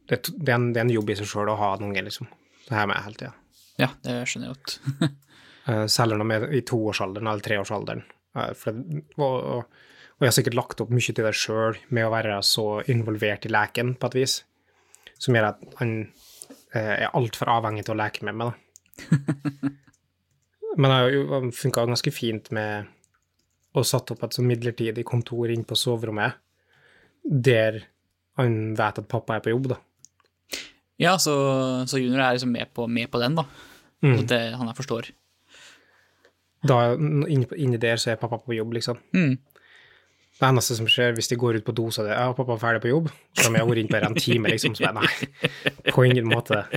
det, 0.08 0.22
det, 0.38 0.50
er 0.50 0.56
en, 0.56 0.72
det 0.74 0.80
er 0.80 0.86
en 0.86 0.94
jobb 0.94 1.10
i 1.10 1.16
seg 1.18 1.28
sjøl 1.30 1.50
å 1.50 1.58
ha 1.60 1.72
en 1.76 1.88
unge, 1.90 2.02
liksom. 2.06 2.28
Det 2.68 2.74
her 2.78 2.88
med 2.90 3.02
hele 3.02 3.18
tida. 3.20 3.34
Ja, 3.82 3.90
det 4.06 4.20
skjønner 4.30 4.48
jeg 4.52 4.56
godt. 4.56 5.16
Selv 5.96 6.22
om 6.22 6.30
jeg 6.32 6.44
er 6.46 6.54
i 6.54 6.62
toårsalderen 6.62 7.28
eller 7.28 7.42
treårsalderen. 7.46 8.04
Eh, 8.38 8.52
for 8.58 8.78
og, 9.18 9.66
og 9.66 10.22
jeg 10.24 10.30
har 10.30 10.36
sikkert 10.38 10.58
lagt 10.60 10.84
opp 10.84 10.94
mye 10.94 11.10
til 11.16 11.26
det 11.26 11.34
sjøl 11.38 11.80
med 11.90 12.06
å 12.06 12.12
være 12.14 12.38
så 12.46 12.68
involvert 12.94 13.48
i 13.50 13.52
leken, 13.54 13.96
på 13.98 14.12
et 14.12 14.18
vis, 14.22 14.36
som 15.18 15.36
gjør 15.36 15.50
at 15.50 15.66
han 15.82 15.96
eh, 16.76 16.94
er 17.08 17.10
altfor 17.18 17.50
avhengig 17.56 17.88
til 17.88 17.98
å 17.98 18.00
leke 18.04 18.28
med 18.30 18.38
meg, 18.38 18.54
da. 18.54 19.74
Men 20.78 20.92
det 20.92 21.00
har 21.32 21.50
funka 21.56 21.86
ganske 21.88 22.12
fint 22.12 22.50
med 22.56 22.92
å 23.76 23.84
satt 23.84 24.12
opp 24.14 24.24
et 24.24 24.36
sånn 24.38 24.48
midlertidig 24.48 25.04
kontor 25.08 25.52
inn 25.52 25.66
på 25.68 25.76
soverommet, 25.80 26.38
der 27.26 27.82
han 28.40 28.58
vet 28.78 29.02
at 29.02 29.08
pappa 29.12 29.38
er 29.38 29.44
på 29.44 29.54
jobb, 29.54 29.70
da. 29.74 29.80
Ja, 31.02 31.18
så, 31.20 31.34
så 31.88 32.00
junior 32.00 32.24
er 32.24 32.38
liksom 32.38 32.54
med 32.56 32.72
på, 32.74 32.88
med 32.88 33.12
på 33.12 33.20
den, 33.20 33.36
da. 33.36 33.46
Mm. 34.04 34.20
At 34.20 34.30
det 34.32 34.42
han 34.56 34.70
jeg 34.70 34.78
forstår. 34.78 35.10
Da, 36.66 36.80
inni, 36.96 37.46
inni 37.62 37.80
der 37.82 38.00
så 38.02 38.14
er 38.14 38.22
pappa 38.22 38.40
på 38.42 38.56
jobb, 38.56 38.74
liksom. 38.78 39.00
Mm. 39.16 39.36
Det 40.36 40.48
eneste 40.50 40.76
som 40.76 40.88
skjer 40.92 41.14
hvis 41.16 41.30
de 41.32 41.38
går 41.40 41.62
ut 41.62 41.68
på 41.68 41.76
do, 41.76 41.88
så 41.94 42.04
er 42.04 42.10
det 42.10 42.18
ja, 42.18 42.32
pappa 42.36 42.56
er 42.58 42.64
ferdig 42.64 42.84
på 42.84 42.92
jobb. 42.92 43.12
Så 43.38 43.52
de 43.52 43.60
har 43.60 43.70
vært 43.70 43.84
inne 43.84 43.94
på 43.94 44.10
en 44.10 44.18
time, 44.20 44.52
liksom. 44.52 44.76
Så 44.76 44.90
bare, 44.90 45.06
nei, 45.06 45.92
på 45.96 46.08
ingen 46.08 46.28
måte. 46.32 46.66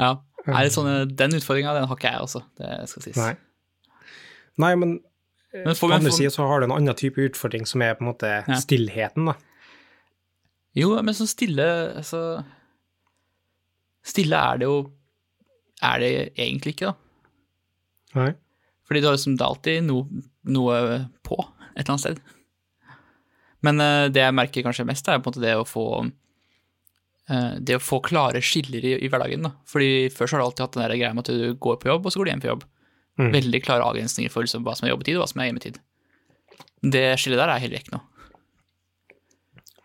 Ja. 0.00 0.16
Nei, 0.48 0.62
sånne, 0.74 1.04
den 1.06 1.36
utfordringa, 1.36 1.74
den 1.76 1.84
har 1.86 1.98
ikke 1.98 2.10
jeg, 2.10 2.22
altså. 2.24 2.40
Det 2.58 2.70
skal 2.90 3.04
sies. 3.04 3.18
Nei. 3.20 3.34
Nei, 4.58 4.72
men, 4.80 4.96
Men 5.52 5.74
får 5.76 5.80
på 5.84 5.88
vi- 5.90 5.94
andre 5.98 6.12
sida 6.16 6.30
så 6.32 6.46
har 6.48 6.60
du 6.60 6.64
en 6.66 6.72
annen 6.72 6.94
type 6.96 7.20
utfordring, 7.20 7.66
som 7.68 7.82
er 7.84 7.94
på 7.94 8.04
en 8.06 8.10
måte 8.14 8.30
Ja. 8.48 8.54
stillheten, 8.56 9.26
da. 9.26 9.34
Jo, 10.74 10.94
men 11.02 11.12
så 11.14 11.26
stille 11.28 11.66
altså, 12.00 12.44
Stille 14.02 14.32
er 14.34 14.58
det 14.58 14.64
jo 14.66 14.90
Er 15.82 15.98
det 16.00 16.10
egentlig 16.38 16.72
ikke, 16.76 16.92
da. 16.92 16.94
Nei. 18.14 18.32
Fordi 18.86 19.00
du 19.00 19.06
har 19.08 19.14
liksom, 19.16 19.36
det 19.36 19.42
er 19.44 19.50
alltid 19.52 19.84
noe, 19.84 20.22
noe 20.44 20.76
på 21.24 21.36
et 21.40 21.80
eller 21.80 21.94
annet 21.94 22.00
sted. 22.04 22.20
Men 23.62 23.80
uh, 23.80 24.08
det 24.12 24.20
jeg 24.22 24.34
merker 24.36 24.62
kanskje 24.66 24.86
mest, 24.86 25.08
er 25.08 25.18
på 25.18 25.30
en 25.30 25.32
måte 25.32 25.42
det 25.42 25.54
å 25.56 25.64
få 25.66 25.84
uh, 27.30 27.54
det 27.58 27.76
å 27.78 27.82
få 27.82 28.00
klare 28.04 28.42
skiller 28.44 28.84
i, 28.84 28.94
i 29.00 29.08
hverdagen. 29.08 29.42
Da. 29.48 29.52
Fordi 29.66 30.08
Før 30.12 30.26
så 30.28 30.36
har 30.36 30.42
du 30.42 30.46
alltid 30.50 30.64
hatt 30.66 30.72
den 30.76 30.84
der 30.84 30.96
greia 30.98 31.14
med 31.14 31.24
at 31.28 31.34
du 31.34 31.54
går 31.54 31.80
på 31.82 31.88
jobb, 31.90 32.06
og 32.06 32.12
så 32.12 32.20
går 32.20 32.24
du 32.28 32.32
hjem 32.34 32.44
på 32.44 32.50
jobb. 32.52 32.64
Mm. 33.20 33.32
Veldig 33.34 33.60
klare 33.64 33.84
avgrensninger 33.84 34.32
for 34.32 34.46
liksom, 34.46 34.64
hva 34.64 34.76
som 34.78 34.86
er 34.86 34.94
jobbetid, 34.94 35.18
og 35.18 35.24
hva 35.24 35.30
som 35.32 35.42
er 35.42 35.50
hjemmetid. 35.50 35.78
Det 36.82 37.04
skillet 37.20 37.40
der 37.40 37.52
er 37.52 37.62
heller 37.62 37.82
ikke 37.82 37.96
noe. 37.96 38.06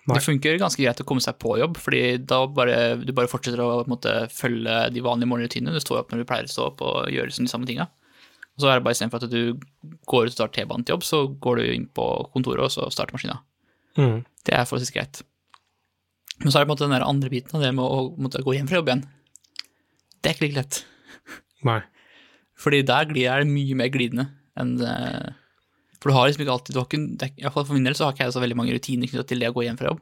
Nei. 0.08 0.16
Det 0.16 0.24
funker 0.24 0.60
ganske 0.62 0.80
greit 0.80 1.02
å 1.04 1.06
komme 1.08 1.24
seg 1.24 1.36
på 1.44 1.58
jobb, 1.60 1.76
fordi 1.84 2.02
da 2.24 2.40
bare, 2.48 2.96
du 3.02 3.10
bare 3.16 3.28
fortsetter 3.28 3.60
å 3.60 3.82
måte, 3.92 4.14
følge 4.32 4.86
de 4.96 5.04
vanlige 5.04 5.28
morgenrutinene. 5.28 5.76
Du 5.76 5.84
står 5.84 6.00
opp 6.00 6.14
når 6.14 6.24
du 6.24 6.28
pleier 6.30 6.48
å 6.48 6.54
stå 6.54 6.68
opp 6.70 6.84
og 6.88 7.10
gjøre 7.12 7.28
liksom 7.28 7.50
de 7.50 7.52
samme 7.52 7.68
tinga. 7.68 7.90
Og 8.56 8.64
så 8.64 8.70
er 8.72 8.80
det 8.80 8.86
bare 8.86 8.96
istedenfor 8.96 9.26
at 9.26 9.34
du 9.34 9.60
går 10.08 10.30
ut 10.30 10.32
og 10.32 10.40
tar 10.40 10.54
T-banen 10.56 10.88
til 10.88 10.96
jobb, 10.96 11.04
så 11.04 11.20
går 11.44 11.60
du 11.60 11.66
inn 11.74 11.90
på 11.92 12.06
kontoret 12.32 12.64
og 12.64 12.72
så 12.74 12.88
starter 12.94 13.18
maskina. 13.18 13.42
Mm. 14.00 14.24
Det 14.48 14.56
er 14.56 14.64
forholdsvis 14.70 14.96
greit. 14.96 15.22
Men 16.40 16.54
så 16.54 16.62
er 16.62 16.64
det 16.64 16.70
på 16.70 16.72
en 16.72 16.76
måte 16.78 16.88
den 16.88 16.96
der 16.96 17.06
andre 17.06 17.34
biten 17.34 17.60
av 17.60 17.66
det 17.66 17.74
med 17.76 17.84
å 17.84 18.00
måtte 18.16 18.42
gå 18.46 18.56
hjem 18.56 18.72
fra 18.72 18.80
jobb 18.80 18.94
igjen. 18.94 19.06
Det 20.22 20.32
er 20.32 20.38
ikke 20.38 20.48
like 20.48 20.60
lett. 20.62 20.80
Nei. 21.68 21.82
Fordi 22.58 22.82
der 22.88 23.12
er 23.12 23.44
det 23.44 23.50
mye 23.52 23.76
mer 23.78 23.92
glidende 23.94 24.28
enn 24.58 24.72
eh, 24.82 25.34
For 26.02 26.10
du 26.10 26.16
har 26.18 26.28
liksom 26.28 26.42
ikke 26.46 26.56
alltid 26.56 26.74
du 26.74 26.80
har 26.82 26.88
ikke, 26.90 27.02
det 27.18 27.28
er, 27.28 27.34
i 27.38 27.46
hvert 27.46 27.54
fall 27.54 27.68
For 27.70 27.78
min 27.78 27.86
del 27.86 27.94
så 27.98 28.08
har 28.08 28.16
ikke 28.16 28.26
jeg 28.26 28.34
så 28.34 28.42
veldig 28.42 28.58
mange 28.58 28.74
rutiner 28.74 29.10
knyttet 29.12 29.30
til 29.30 29.40
det 29.44 29.52
å 29.52 29.56
gå 29.56 29.66
hjem 29.68 29.78
fra 29.78 29.92
jobb. 29.92 30.02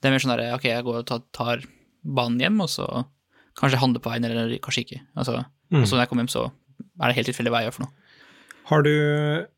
Det 0.00 0.08
er 0.08 0.14
mer 0.14 0.22
sånn 0.22 0.34
der, 0.36 0.44
ok, 0.54 0.64
jeg 0.70 0.86
går 0.86 0.98
og 1.00 1.06
tar, 1.08 1.22
tar 1.34 1.62
banen 2.06 2.38
hjem, 2.42 2.60
og 2.62 2.68
så 2.70 2.86
kanskje 3.58 3.80
handler 3.80 4.02
på 4.04 4.10
veien, 4.12 4.26
eller 4.28 4.58
kanskje 4.62 4.84
ikke. 4.86 5.00
Altså, 5.18 5.44
Mm. 5.66 5.80
Og 5.82 5.88
så 5.90 5.96
når 5.96 6.04
jeg 6.04 6.08
kommer 6.12 6.22
hjem, 6.22 6.30
så 6.30 6.42
er 7.02 7.10
det 7.10 7.14
helt 7.16 7.26
tilfeldig 7.26 7.50
hva 7.50 7.58
jeg 7.58 7.66
gjør 7.66 7.74
for 7.74 7.82
noe. 7.82 8.12
Har 8.70 8.82
du 8.86 8.92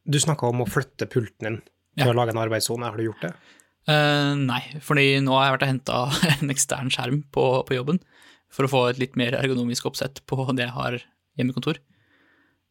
Du 0.08 0.16
snakka 0.20 0.48
om 0.48 0.62
å 0.64 0.68
flytte 0.68 1.04
pulten 1.12 1.44
din 1.44 1.58
til 1.60 2.06
Ja. 2.06 2.12
å 2.12 2.16
lage 2.16 2.32
en 2.32 2.40
arbeidssone. 2.40 2.88
Har 2.88 2.96
du 2.96 3.04
gjort 3.04 3.20
det? 3.26 3.32
Uh, 3.88 4.32
nei, 4.36 4.62
fordi 4.80 5.20
nå 5.20 5.32
har 5.36 5.44
jeg 5.48 5.52
vært 5.58 5.66
og 5.66 5.68
henta 5.68 5.98
en 6.42 6.48
ekstern 6.54 6.88
skjerm 6.88 7.22
på, 7.32 7.44
på 7.68 7.76
jobben 7.76 8.00
for 8.48 8.64
å 8.64 8.72
få 8.72 8.82
et 8.88 8.98
litt 8.98 9.16
mer 9.20 9.36
ergonomisk 9.36 9.84
oppsett 9.84 10.22
på 10.24 10.40
det 10.56 10.64
jeg 10.64 10.76
har 10.76 10.96
hjemmekontor. 11.36 11.76
Eh, 11.76 11.97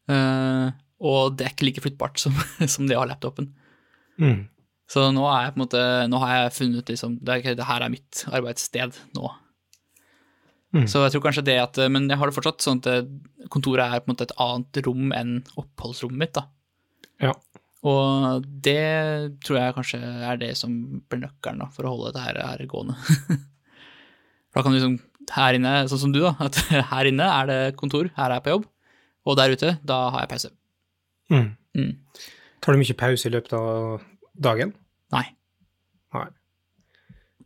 og 0.08 1.34
det 1.38 1.46
er 1.46 1.52
ikke 1.52 1.66
like 1.68 1.82
flyttbart 1.84 2.22
som, 2.22 2.36
som 2.74 2.88
det 2.88 2.96
å 2.96 3.02
ha 3.02 3.10
laptopen. 3.10 3.50
Mm. 4.18 4.46
Så 4.88 5.04
nå 5.12 5.26
er 5.28 5.44
jeg 5.44 5.52
på 5.54 5.58
en 5.58 5.62
måte 5.66 5.82
Nå 6.08 6.18
har 6.22 6.30
jeg 6.32 6.54
funnet 6.56 6.88
liksom 6.90 7.18
Det, 7.20 7.34
er, 7.36 7.56
det 7.58 7.66
her 7.68 7.84
er 7.84 7.92
mitt 7.92 8.22
arbeidssted 8.32 8.96
nå. 9.14 9.28
Mm. 10.74 10.86
Så 10.88 11.02
jeg 11.04 11.12
tror 11.14 11.26
kanskje 11.26 11.44
det 11.44 11.58
at 11.60 11.80
Men 11.92 12.08
jeg 12.08 12.18
har 12.20 12.30
det 12.30 12.36
fortsatt 12.36 12.64
sånn 12.64 12.80
at 12.80 13.10
kontoret 13.52 13.84
er 13.84 14.02
på 14.02 14.08
en 14.08 14.14
måte 14.16 14.26
et 14.26 14.34
annet 14.42 14.80
rom 14.88 15.12
enn 15.16 15.34
oppholdsrommet 15.60 16.22
mitt, 16.24 16.34
da. 16.40 16.48
Ja. 17.22 17.34
Og 17.86 18.44
det 18.64 19.38
tror 19.44 19.60
jeg 19.60 19.76
kanskje 19.76 20.00
er 20.00 20.40
det 20.40 20.50
som 20.58 20.74
blir 21.08 21.22
nøkkelen 21.22 21.62
da, 21.62 21.68
for 21.72 21.86
å 21.86 21.92
holde 21.94 22.10
dette 22.10 22.24
her, 22.26 22.42
her 22.44 22.66
gående. 22.70 22.98
Da 24.56 24.62
kan 24.64 24.72
du 24.72 24.78
liksom 24.78 24.94
her 25.36 25.54
inne, 25.58 25.72
sånn 25.90 26.00
som 26.06 26.12
du, 26.12 26.22
da, 26.24 26.32
at 26.42 26.56
her 26.92 27.08
inne 27.10 27.26
er 27.30 27.48
det 27.50 27.58
kontor, 27.78 28.08
her 28.16 28.32
er 28.32 28.38
jeg 28.38 28.46
på 28.46 28.54
jobb, 28.54 28.64
og 29.28 29.36
der 29.38 29.52
ute, 29.54 29.74
da 29.84 29.98
har 30.14 30.24
jeg 30.24 30.30
pause. 30.32 30.50
Mm. 31.30 31.50
Mm. 31.76 31.92
Tar 32.64 32.72
du 32.74 32.78
mye 32.80 32.96
pause 32.98 33.28
i 33.28 33.32
løpet 33.34 33.52
av 33.58 34.00
dagen? 34.40 34.72
Nei. 35.12 35.24
Nei. 36.16 36.26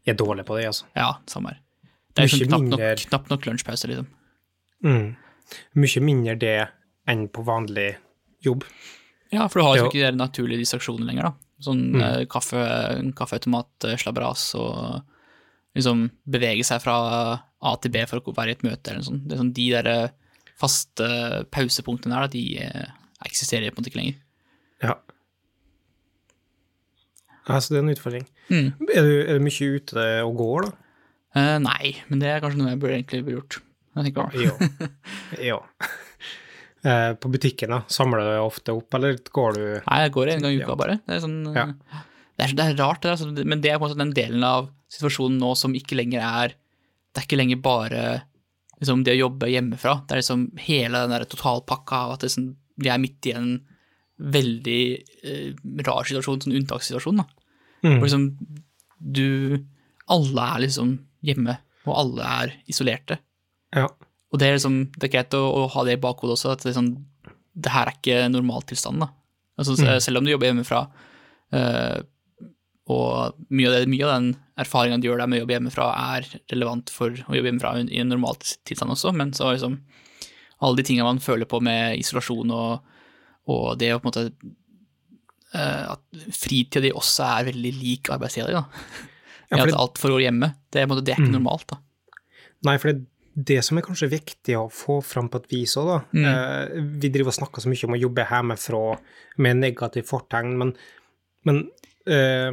Jeg 0.06 0.14
er 0.14 0.18
dårlig 0.22 0.44
på 0.48 0.56
det, 0.58 0.66
altså. 0.70 0.86
Ja, 0.98 1.12
samme 1.30 1.52
her. 1.54 1.60
Det 2.12 2.22
er 2.24 2.28
liksom 2.28 2.48
knapt 2.50 2.70
nok, 2.72 3.04
knapt 3.08 3.30
nok 3.32 3.46
lunsjpause, 3.48 3.88
liksom. 3.90 4.08
Mm. 4.84 5.14
Mye 5.78 6.02
mindre 6.04 6.34
det 6.38 6.56
enn 7.10 7.26
på 7.32 7.44
vanlig 7.46 7.92
jobb. 8.44 8.64
Ja, 9.32 9.46
for 9.48 9.60
du 9.60 9.66
har 9.66 9.76
jo 9.78 9.84
Jo. 9.84 9.90
ikke 9.90 10.10
de 10.12 10.18
naturlige 10.18 10.60
distraksjonene 10.64 11.06
lenger, 11.08 11.22
da. 11.22 11.32
Sånn 11.62 11.92
Mm. 11.94 12.02
eh, 12.02 12.24
kaffe, 12.26 13.12
kaffeautomat, 13.14 13.68
eh, 13.84 13.96
slabberas 13.96 14.54
og 14.58 15.02
liksom 15.76 16.10
bevege 16.28 16.64
seg 16.64 16.82
fra 16.82 17.42
A 17.62 17.76
til 17.76 17.90
B 17.92 18.04
for 18.06 18.18
å 18.20 18.34
være 18.34 18.48
i 18.48 18.50
et 18.52 18.62
møte 18.62 18.88
eller 18.90 19.00
noe 19.00 19.08
sånt. 19.10 19.28
Det 19.28 19.32
er 19.32 19.40
sånn, 19.42 19.52
de 19.54 19.70
der 19.70 19.86
eh, 19.86 20.08
faste 20.62 21.08
pausepunktene 21.54 22.14
der, 22.16 22.30
de 22.32 22.44
eh, 22.62 22.92
eksisterer 23.26 23.70
på 23.72 23.78
en 23.80 23.82
måte 23.82 23.92
ikke 23.92 24.00
lenger. 24.02 24.20
Ja. 24.82 24.96
Altså, 27.50 27.72
det 27.74 27.80
er 27.80 27.84
en 27.86 27.92
utfordring. 27.96 28.28
Mm. 28.48 28.68
Er, 28.94 29.02
du, 29.06 29.12
er 29.26 29.38
du 29.38 29.44
mye 29.44 29.68
ute 29.76 30.06
og 30.22 30.36
går, 30.38 30.68
da? 30.68 30.72
Eh, 31.32 31.58
nei, 31.64 31.92
men 32.10 32.22
det 32.22 32.28
er 32.30 32.42
kanskje 32.44 32.60
noe 32.60 32.72
jeg 32.74 32.80
burde 32.82 32.98
egentlig 32.98 33.22
burde 33.26 33.38
gjort. 33.40 33.60
Jeg. 33.92 34.92
Ja. 35.50 35.58
Eh, 36.82 37.12
på 37.14 37.28
butikken, 37.30 37.70
da, 37.70 37.76
samler 37.94 38.18
du 38.18 38.26
deg 38.26 38.40
ofte 38.42 38.72
opp, 38.74 38.94
eller 38.98 39.20
går 39.30 39.52
du 39.54 39.60
Nei, 39.84 39.98
jeg 40.02 40.10
går 40.16 40.30
en 40.32 40.40
gang 40.42 40.56
i 40.56 40.62
uka 40.64 40.74
bare. 40.74 40.96
Det 41.06 41.14
er, 41.14 41.20
sånn, 41.22 41.36
eh, 41.52 41.54
Ja. 41.54 42.00
det 42.34 42.42
er, 42.48 42.54
det 42.58 42.64
er 42.64 42.78
rart, 42.80 42.98
det 43.04 43.06
der, 43.06 43.12
altså, 43.14 43.44
men 43.52 43.60
det 43.62 43.70
er 43.70 43.78
på 43.78 43.86
en 43.86 43.92
måte 43.92 44.00
den 44.00 44.10
delen 44.16 44.42
av 44.42 44.66
situasjonen 44.90 45.36
nå 45.38 45.52
som 45.60 45.76
ikke 45.78 45.94
lenger 46.00 46.24
er 46.26 46.56
Det 47.14 47.22
er 47.22 47.28
ikke 47.28 47.38
lenger 47.38 47.60
bare 47.62 48.02
liksom, 48.82 49.04
det 49.06 49.14
å 49.16 49.20
jobbe 49.24 49.50
hjemmefra. 49.52 49.94
Det 50.06 50.16
er 50.16 50.22
liksom 50.22 50.46
hele 50.66 51.04
den 51.04 51.14
der 51.14 51.24
totalpakka 51.30 52.00
av 52.06 52.16
at 52.16 52.24
det, 52.26 52.32
sånn, 52.34 52.52
vi 52.82 52.90
er 52.92 53.00
midt 53.02 53.28
i 53.30 53.34
en 53.38 53.52
veldig 54.22 54.82
eh, 55.26 55.48
rar 55.86 56.06
situasjon, 56.08 56.44
sånn 56.44 56.56
unntakssituasjon. 56.60 57.22
da. 57.22 57.26
Mm. 57.82 57.96
Hvor 57.96 58.06
liksom 58.06 58.26
du 59.02 59.64
Alle 60.12 60.44
er 60.54 60.60
liksom 60.64 60.90
hjemme, 61.24 61.54
og 61.86 61.94
alle 61.96 62.26
er 62.42 62.52
isolerte. 62.70 63.16
Ja. 63.74 63.86
Og 64.32 64.40
det 64.40 64.48
er 64.48 64.56
liksom, 64.56 64.76
det 64.98 65.06
er 65.08 65.12
greit 65.14 65.34
å, 65.38 65.40
å 65.62 65.66
ha 65.72 65.84
det 65.86 65.94
i 65.96 66.00
bakhodet 66.02 66.34
også, 66.36 66.52
at 66.52 66.64
det, 66.66 66.74
sånn, 66.76 66.90
det 67.54 67.72
her 67.72 67.88
er 67.88 67.96
ikke 67.96 68.18
normaltilstanden. 68.32 69.06
da. 69.06 69.12
Altså, 69.58 69.76
Mm. 69.78 70.00
Selv 70.02 70.18
om 70.18 70.26
du 70.26 70.32
jobber 70.32 70.50
hjemmefra, 70.50 70.82
eh, 71.54 72.02
og 72.90 73.36
mye 73.54 73.68
av, 73.68 73.74
det, 73.76 73.88
mye 73.92 74.04
av 74.08 74.10
den 74.16 74.30
erfaringa 74.58 74.98
du 75.00 75.06
gjør 75.06 75.20
der 75.22 75.28
med 75.30 75.38
å 75.38 75.42
jobbe 75.44 75.54
hjemmefra, 75.54 75.84
er 76.16 76.26
relevant 76.50 76.90
for 76.90 77.10
å 77.14 77.36
jobbe 77.36 77.48
hjemmefra 77.52 77.76
i 77.86 78.00
en 78.02 78.10
normaltilstand 78.10 78.90
også, 78.96 79.12
men 79.14 79.30
så 79.36 79.52
liksom 79.54 79.78
alle 80.62 80.76
de 80.78 80.82
tinga 80.86 81.04
man 81.06 81.18
føler 81.22 81.46
på 81.50 81.60
med 81.62 81.98
isolasjon 82.02 82.50
og, 82.54 82.82
og 83.50 83.78
det 83.78 83.92
å 83.94 84.00
på 84.02 84.06
en 84.06 84.10
måte 84.12 84.26
uh, 85.54 85.94
At 85.94 86.02
fritida 86.34 86.82
di 86.84 86.92
også 86.94 87.24
er 87.26 87.48
veldig 87.50 87.72
lik 87.78 88.10
arbeidstida 88.14 88.50
di, 88.50 88.58
da. 88.58 88.66
Ja, 89.52 89.66
at 89.66 89.74
alt 89.76 89.98
foregår 90.00 90.22
hjemme. 90.24 90.46
Det, 90.72 90.80
er 90.80 90.86
måte, 90.88 91.02
det 91.04 91.12
er 91.12 91.18
ikke 91.20 91.28
Mm. 91.28 91.34
normalt, 91.36 91.66
da. 91.74 91.76
nei, 92.64 92.78
for 92.80 92.88
det, 92.92 93.02
det 93.36 93.58
som 93.66 93.76
er 93.76 93.84
kanskje 93.84 94.08
viktig 94.08 94.54
å 94.56 94.62
få 94.72 95.00
fram 95.04 95.28
på 95.28 95.42
et 95.42 95.50
vis 95.52 95.74
òg, 95.76 95.90
da 95.90 95.98
Mm. 96.16 96.24
eh, 96.30 96.80
Vi 97.02 97.10
driver 97.12 97.28
og 97.34 97.36
snakker 97.36 97.60
så 97.60 97.68
mye 97.68 97.84
om 97.84 97.92
å 97.96 98.00
jobbe 98.00 98.24
hjemmefra 98.30 98.80
med 99.44 99.56
negativt 99.60 100.08
fortegn, 100.08 100.54
men, 100.56 100.72
men 101.44 101.60
eh, 102.06 102.52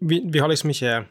vi, 0.00 0.20
vi 0.30 0.38
har 0.38 0.48
liksom 0.48 0.70
ikke 0.70 1.06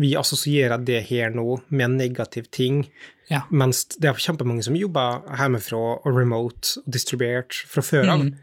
Vi 0.00 0.14
assosierer 0.16 0.80
det 0.80 1.02
her 1.10 1.30
nå 1.36 1.60
med 1.68 1.84
en 1.84 1.96
negativ 1.98 2.46
ting, 2.50 2.86
Ja. 3.28 3.42
mens 3.50 3.84
det 4.00 4.08
er 4.08 4.14
kjempemange 4.14 4.64
som 4.64 4.74
jobber 4.74 5.20
hjemmefra 5.36 5.76
og 6.06 6.16
remote 6.16 6.78
og 6.80 6.84
distribuert 6.90 7.52
fra 7.68 7.82
før 7.82 8.08
av, 8.08 8.20
Mm. 8.20 8.38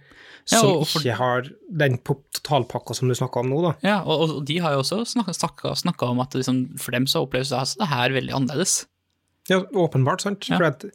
Ja, 0.51 0.59
som 0.61 0.85
for- 0.85 1.01
ikke 1.01 1.15
har 1.17 1.49
den 1.75 1.97
totalpakka 1.97 2.95
som 2.95 3.07
du 3.07 3.13
snakka 3.15 3.39
om 3.41 3.49
nå, 3.49 3.61
da. 3.63 3.73
Ja, 3.83 4.01
og, 4.03 4.29
og 4.29 4.45
de 4.45 4.57
har 4.59 4.73
jo 4.73 4.79
også 4.83 5.05
snakka, 5.07 6.07
om 6.09 6.19
at 6.19 6.31
liksom, 6.33 6.77
for 6.79 6.91
dem 6.91 7.05
så 7.05 7.25
oppleves 7.27 7.49
det 7.49 7.87
her 7.87 8.09
veldig 8.09 8.31
annerledes. 8.33 8.85
Ja, 9.49 9.59
åpenbart, 9.73 10.21
sant. 10.21 10.45
Ja. 10.49 10.57
For 10.59 10.67
at 10.67 10.85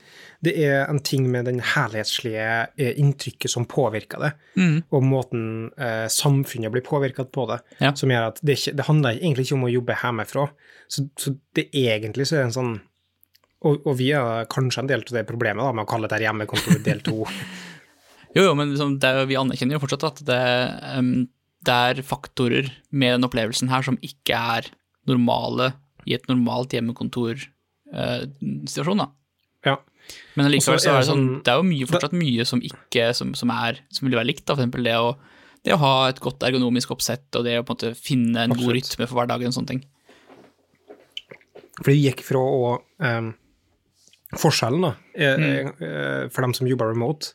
det 0.44 0.52
er 0.62 0.84
en 0.90 1.00
ting 1.02 1.26
med 1.32 1.46
den 1.49 1.58
helhetslige 1.75 2.46
eh, 2.78 2.92
inntrykket 3.00 3.50
som 3.50 3.66
påvirker 3.66 4.20
det, 4.23 4.32
Mm. 4.56 4.82
og 4.94 5.02
måten 5.02 5.44
eh, 5.78 6.06
samfunnet 6.12 6.70
blir 6.73 6.84
påvirket 6.87 7.32
på 7.34 7.46
det, 7.50 7.61
Ja. 7.80 7.92
som 7.94 8.11
gjør 8.11 8.28
at 8.28 8.40
det, 8.42 8.58
ikke, 8.58 8.76
det 8.76 8.87
handler 8.87 9.18
egentlig 9.18 9.46
ikke 9.49 9.58
om 9.58 9.66
å 9.66 9.73
jobbe 9.75 9.96
hjemmefra. 10.02 10.49
Så, 10.88 11.08
så 11.18 11.34
det 11.56 11.68
egentlig 11.73 12.26
så 12.28 12.37
er 12.37 12.44
det 12.44 12.50
en 12.52 12.58
sånn 12.58 12.75
og, 13.64 13.78
og 13.88 13.94
vi 13.96 14.11
er 14.12 14.44
kanskje 14.52 14.82
en 14.82 14.88
del 14.90 15.00
av 15.00 15.14
det 15.16 15.23
problemet 15.26 15.64
da, 15.64 15.73
med 15.73 15.87
å 15.87 15.88
kalle 15.88 16.04
dette 16.11 16.20
hjemmekontor 16.26 16.82
del 16.84 17.00
to. 17.00 17.23
Jo, 18.34 18.42
jo, 18.49 18.54
men 18.58 18.73
liksom, 18.73 18.96
det, 18.99 19.12
vi 19.30 19.37
anerkjenner 19.38 19.76
jo 19.76 19.80
fortsatt 19.84 20.04
at 20.08 20.20
det, 20.26 20.38
um, 20.99 21.12
det 21.64 21.75
er 21.88 22.00
faktorer 22.02 22.66
med 22.90 23.14
den 23.14 23.26
opplevelsen 23.28 23.70
her 23.70 23.84
som 23.87 23.96
ikke 24.02 24.34
er 24.58 24.66
normale 25.06 25.73
i 26.04 26.16
et 26.16 26.26
normalt 26.28 26.75
hjemmekontorsituasjon, 27.93 28.99
da. 29.05 29.09
ja. 29.67 29.76
Men 30.37 30.50
likevel 30.53 30.79
så 30.83 30.91
er 30.93 30.99
det 31.00 31.07
sånn, 31.09 31.23
sånn- 31.29 31.43
det 31.45 31.53
er 31.53 31.57
jo 31.61 31.64
mye, 31.69 31.87
fortsatt 31.88 32.12
mye 32.12 32.45
som 32.45 32.61
ikke, 32.61 33.07
som, 33.17 33.33
som 33.35 33.50
er, 33.50 33.79
som 33.91 34.09
vil 34.09 34.17
være 34.19 34.26
likt, 34.29 34.45
da, 34.47 34.55
for 34.55 34.62
eksempel 34.64 34.85
det 34.85 34.97
å, 35.00 35.14
det 35.64 35.73
å 35.73 35.81
ha 35.81 35.93
et 36.11 36.21
godt 36.21 36.43
ergonomisk 36.45 36.91
oppsett, 36.93 37.25
og 37.38 37.45
det 37.47 37.59
å 37.59 37.64
på 37.64 37.73
en 37.73 37.79
måte 37.79 37.95
finne 37.97 38.43
en 38.45 38.53
god 38.53 38.75
rytme 38.76 39.07
for 39.09 39.17
hverdagen 39.17 39.49
og 39.49 39.57
sånne 39.57 39.73
ting. 39.73 39.85
Fordi 41.81 41.95
det 41.97 42.03
gikk 42.12 42.23
fra 42.26 42.38
å 42.45 42.69
um, 43.03 43.33
Forskjellen 44.35 44.83
da, 44.83 44.93
er, 45.14 45.38
Mm. 45.38 45.69
eh, 45.79 46.29
for 46.29 46.43
dem 46.43 46.53
som 46.55 46.67
jobber 46.67 46.88
remote, 46.91 47.35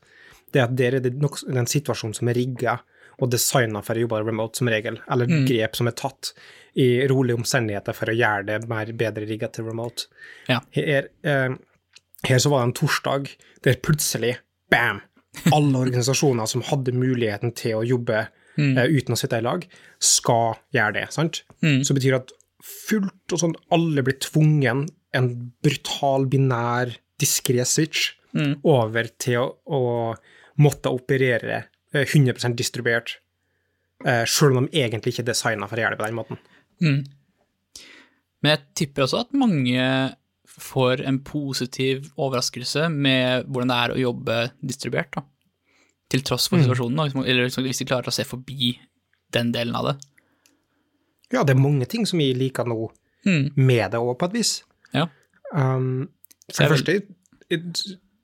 det 0.51 0.60
er 0.60 0.65
at 0.68 0.75
der 0.75 0.96
er 0.98 1.00
det 1.06 1.13
nok 1.22 1.38
den 1.48 1.65
situasjonen 1.70 2.13
som 2.18 2.27
er 2.27 2.36
rigga 2.36 2.79
og 3.21 3.29
designa 3.33 3.81
for 3.83 3.95
å 3.95 4.03
jobbe 4.05 4.21
remote 4.25 4.57
som 4.57 4.67
regel, 4.71 4.99
eller 5.11 5.27
Mm. 5.27 5.45
grep 5.47 5.75
som 5.75 5.88
er 5.88 5.91
tatt 5.97 6.33
i 6.75 7.05
rolige 7.07 7.35
omstendigheter 7.38 7.93
for 7.93 8.05
å 8.11 8.15
gjøre 8.15 8.45
det 8.45 8.69
mer 8.69 8.85
bedre 8.93 9.25
rigga 9.27 9.47
til 9.51 9.65
remote. 9.65 10.05
Ja. 10.47 10.59
Her, 10.71 11.09
eh, 11.23 11.49
her 12.25 12.38
så 12.39 12.49
var 12.49 12.61
det 12.65 12.67
en 12.69 12.73
torsdag 12.88 13.29
der 13.63 13.73
plutselig, 13.75 14.38
bam, 14.71 15.01
alle 15.51 15.77
organisasjoner 15.85 16.47
som 16.47 16.61
hadde 16.61 16.93
muligheten 16.93 17.53
til 17.55 17.75
å 17.79 17.85
jobbe 17.88 18.27
eh, 18.59 18.88
uten 18.91 19.13
å 19.15 19.17
sitte 19.17 19.38
i 19.39 19.41
lag, 19.41 19.65
skal 19.99 20.57
gjøre 20.73 20.93
det, 20.93 21.05
sant? 21.13 21.43
Mm. 21.63 21.81
Så 21.88 21.93
betyr 21.95 22.15
at 22.17 22.31
fullt 22.63 23.31
og 23.33 23.39
sånn, 23.39 23.55
alle 23.71 24.03
blir 24.03 24.17
tvungen 24.19 24.88
en 25.15 25.29
brutal, 25.63 26.25
binær, 26.25 26.95
diskré 27.19 27.65
switch 27.65 28.15
Mm. 28.29 28.59
over 28.63 29.07
til 29.17 29.39
å, 29.41 29.45
å 29.65 30.15
måtte 30.61 30.91
operere 30.93 31.63
100 31.93 32.55
distribuert, 32.55 33.17
eh, 34.05 34.25
selv 34.25 34.58
om 34.58 34.67
de 34.67 34.77
egentlig 34.84 35.13
ikke 35.13 35.24
er 35.25 35.31
designa 35.34 35.67
for 35.67 35.75
å 35.77 35.84
gjøre 35.84 35.96
det 35.98 36.00
på 36.00 36.05
den 36.08 36.15
måten. 36.19 36.38
Mm. 36.81 37.00
Men 38.43 38.51
jeg 38.55 38.62
tipper 38.75 39.03
også 39.03 39.19
at 39.25 39.34
mange 39.34 40.15
får 40.60 41.01
en 41.08 41.19
positiv 41.24 42.10
overraskelse 42.17 42.89
med 42.91 43.46
hvordan 43.48 43.67
det 43.72 43.77
er 43.79 43.93
å 43.96 44.00
jobbe 44.03 44.38
distribuert, 44.65 45.12
da. 45.15 45.24
Til 46.10 46.22
tross 46.25 46.48
for 46.50 46.58
Mm. 46.58 46.63
situasjonen, 46.65 46.96
da, 47.13 47.22
eller 47.22 47.46
liksom 47.48 47.63
hvis 47.63 47.77
de 47.79 47.86
klarer 47.86 48.08
å 48.08 48.13
se 48.13 48.24
forbi 48.24 48.77
den 49.31 49.51
delen 49.51 49.75
av 49.75 49.86
det. 49.86 49.98
Ja, 51.31 51.43
det 51.43 51.55
er 51.55 51.60
mange 51.62 51.86
ting 51.88 52.05
som 52.05 52.17
vi 52.19 52.34
liker 52.34 52.65
nå 52.65 52.91
Mm. 53.25 53.51
med 53.58 53.91
det 53.91 54.00
òg, 54.00 54.17
på 54.17 54.25
et 54.25 54.34
vis. 54.34 54.63
Ja. 54.93 55.08
Um, 55.53 56.10
for 56.53 56.67
det 56.67 56.72
første, 56.72 57.15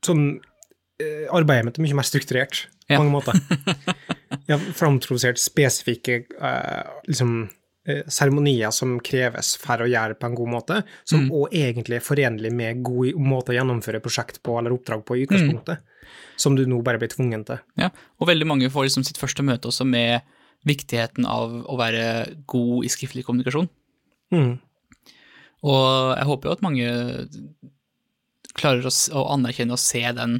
sånn 0.06 0.40
eh, 1.02 1.26
Arbeidet 1.36 1.66
mitt 1.68 1.78
er 1.80 1.86
mye 1.86 1.98
mer 2.02 2.08
strukturert 2.08 2.66
på 2.88 2.94
Ja. 2.96 3.00
mange 3.02 3.12
måter. 3.16 3.34
Jeg 4.48 4.58
har 4.60 4.66
framtrodusert 4.78 5.40
spesifikke 5.42 6.20
uh, 6.42 7.00
liksom, 7.08 7.50
eh, 7.88 8.04
seremonier 8.12 8.72
som 8.76 9.00
kreves 9.00 9.56
for 9.58 9.82
å 9.82 9.88
gjøre 9.90 10.18
på 10.20 10.28
en 10.30 10.36
god 10.38 10.52
måte, 10.54 10.84
som 11.08 11.24
Mm. 11.26 11.32
òg 11.32 11.56
egentlig 11.56 11.96
er 11.98 12.06
forenlig 12.06 12.52
med 12.54 12.84
god 12.86 13.16
måte 13.18 13.54
å 13.54 13.58
gjennomføre 13.58 14.02
prosjekt 14.06 14.42
på 14.44 14.58
eller 14.60 14.76
oppdrag 14.76 15.04
på 15.06 15.18
i 15.18 15.26
utgangspunktet, 15.26 15.80
som 16.38 16.56
du 16.56 16.66
nå 16.66 16.82
bare 16.84 17.00
blir 17.02 17.10
tvungen 17.10 17.46
til. 17.48 17.60
Ja, 17.78 17.90
og 18.20 18.28
veldig 18.30 18.46
mange 18.48 18.70
får 18.70 18.86
liksom 18.90 19.06
sitt 19.08 19.18
første 19.18 19.42
møte 19.46 19.68
også 19.72 19.86
med 19.88 20.22
viktigheten 20.66 21.26
av 21.26 21.64
å 21.66 21.78
være 21.78 22.44
god 22.46 22.86
i 22.86 22.90
skriftlig 22.90 23.26
kommunikasjon. 23.26 23.70
Mm. 24.34 24.60
Og 25.66 26.18
jeg 26.18 26.26
håper 26.30 26.50
jo 26.50 26.54
at 26.54 26.62
mange 26.66 26.90
klarer 28.56 28.86
å, 28.86 28.92
å 29.18 29.26
anerkjenne 29.36 29.74
og 29.76 29.82
se 29.82 30.02
den 30.18 30.40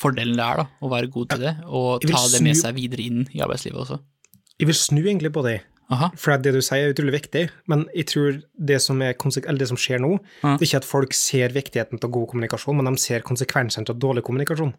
fordelen 0.00 0.36
det 0.36 0.44
er, 0.44 0.60
da, 0.62 0.66
å 0.84 0.90
være 0.92 1.12
god 1.12 1.32
til 1.32 1.46
det, 1.46 1.54
og 1.66 2.04
ta 2.04 2.26
det 2.32 2.42
med 2.44 2.58
seg 2.58 2.76
videre 2.76 3.06
inn 3.06 3.24
i 3.32 3.42
arbeidslivet 3.44 3.80
også. 3.86 3.98
Jeg 4.56 4.70
vil 4.70 4.78
snu 4.78 5.00
egentlig 5.02 5.32
på 5.36 5.44
det. 5.46 5.58
Aha. 5.92 6.08
For 6.18 6.34
det 6.42 6.50
du 6.56 6.58
sier 6.64 6.88
er 6.88 6.94
utrolig 6.94 7.14
viktig, 7.14 7.44
men 7.70 7.84
jeg 7.94 8.08
tror 8.10 8.40
det 8.70 8.80
som, 8.82 9.02
er 9.02 9.14
det 9.14 9.68
som 9.70 9.78
skjer 9.78 10.02
nå, 10.02 10.16
det 10.42 10.56
er 10.56 10.66
ikke 10.66 10.80
at 10.82 10.88
folk 10.88 11.14
ser 11.14 11.54
viktigheten 11.54 12.02
av 12.02 12.12
god 12.12 12.30
kommunikasjon, 12.32 12.80
men 12.80 12.90
de 12.90 13.02
ser 13.02 13.26
konsekvensene 13.26 13.86
av 13.92 14.00
dårlig 14.02 14.24
kommunikasjon. 14.26 14.74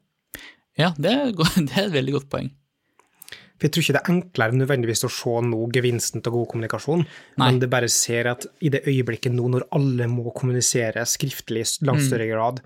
Ja, 0.77 0.91
det 0.99 1.13
er, 1.13 1.31
det 1.69 1.71
er 1.71 1.85
et 1.87 1.95
veldig 1.95 2.17
godt 2.19 2.31
poeng. 2.33 2.51
For 3.57 3.65
jeg 3.65 3.71
tror 3.73 3.83
ikke 3.83 3.93
det 3.95 4.01
er 4.03 4.11
enklere 4.13 4.53
nødvendigvis 4.59 5.01
å 5.07 5.09
se 5.09 5.31
nå 5.47 5.59
gevinsten 5.73 6.21
av 6.21 6.33
god 6.35 6.47
kommunikasjon, 6.51 6.99
Nei. 7.01 7.47
men 7.47 7.59
det 7.59 7.69
bare 7.73 7.89
ser 7.89 8.27
at 8.29 8.45
i 8.61 8.69
det 8.69 8.83
øyeblikket 8.85 9.33
nå 9.33 9.47
når 9.49 9.65
alle 9.73 10.05
må 10.11 10.29
kommunisere 10.37 11.01
skriftlig 11.09 11.63
i 11.65 11.85
langt 11.89 12.05
større 12.05 12.27
grad, 12.29 12.61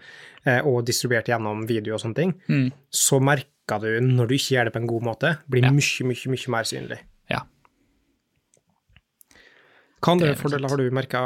eh, 0.45 0.59
og 0.67 0.83
distribuert 0.85 1.31
gjennom 1.31 1.63
video 1.69 1.95
og 1.95 2.01
sånne 2.03 2.15
ting, 2.15 2.33
Mm. 2.49 2.71
så 2.91 3.21
merker 3.23 3.79
du, 3.79 4.01
når 4.01 4.27
du 4.27 4.33
ikke 4.35 4.55
gjør 4.57 4.65
det 4.65 4.73
på 4.73 4.81
en 4.81 4.87
god 4.87 5.01
måte, 5.03 5.37
blir 5.49 5.63
Ja. 5.63 5.71
mye, 5.71 6.03
mye, 6.03 6.27
mye 6.35 6.49
mer 6.51 6.63
synlig. 6.67 6.99
Ja. 7.29 7.39
Hva 10.01 10.11
andre 10.15 10.31
er 10.33 10.35
fordeler 10.39 10.69
har 10.69 10.77
du 10.77 10.89
merka, 10.91 11.21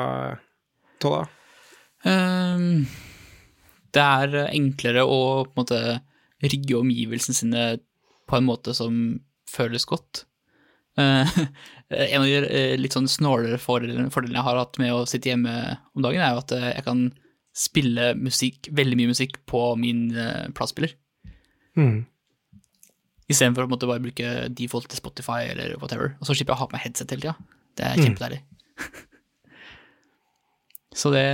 Tolla? 1.00 1.28
Um, 2.06 2.86
det 3.96 4.04
er 4.04 4.50
enklere 4.52 5.06
å 5.08 5.46
på 5.48 5.56
en 5.56 5.64
måte 5.64 6.02
rigge 6.44 6.76
omgivelsene 6.78 7.34
sine 7.34 7.80
på 8.28 8.38
en 8.38 8.46
måte 8.46 8.76
som 8.76 9.20
føles 9.50 9.86
godt. 9.90 10.26
Uh, 11.00 11.28
en 11.90 12.22
av 12.22 12.28
de 12.28 12.40
eh, 12.40 12.74
litt 12.80 12.96
sånn 12.96 13.10
snålere 13.12 13.60
fordelene, 13.62 14.10
jeg 14.10 14.46
har 14.48 14.62
hatt 14.62 14.80
med 14.82 14.94
å 14.96 15.06
sitte 15.10 15.32
hjemme 15.32 15.54
om 15.94 16.06
dagen, 16.06 16.24
er 16.24 16.36
jo 16.36 16.44
at 16.44 16.56
eh, 16.56 16.72
jeg 16.72 16.88
kan 16.88 17.06
spille 17.56 18.10
musikk, 18.20 18.70
veldig 18.76 18.98
mye 19.00 19.14
musikk 19.14 19.40
på 19.48 19.62
min 19.80 20.10
uh, 20.16 20.48
platespiller. 20.56 20.96
Mm. 21.80 22.04
Istedenfor 23.32 23.66
å 23.66 23.72
måtte 23.72 23.88
bare 23.90 24.04
bruke 24.04 24.34
default 24.56 24.90
til 24.92 25.00
Spotify 25.00 25.48
eller 25.54 25.78
whatever. 25.80 26.08
Og 26.20 26.28
så 26.28 26.36
slipper 26.36 26.54
jeg 26.54 26.60
å 26.60 26.64
ha 26.64 26.68
på 26.70 26.76
meg 26.76 26.84
headset 26.84 27.16
hele 27.16 27.24
tida. 27.24 27.38
Det 27.76 27.88
er 27.88 28.04
Mm. 28.06 28.44
så 31.00 31.08
det 31.12 31.26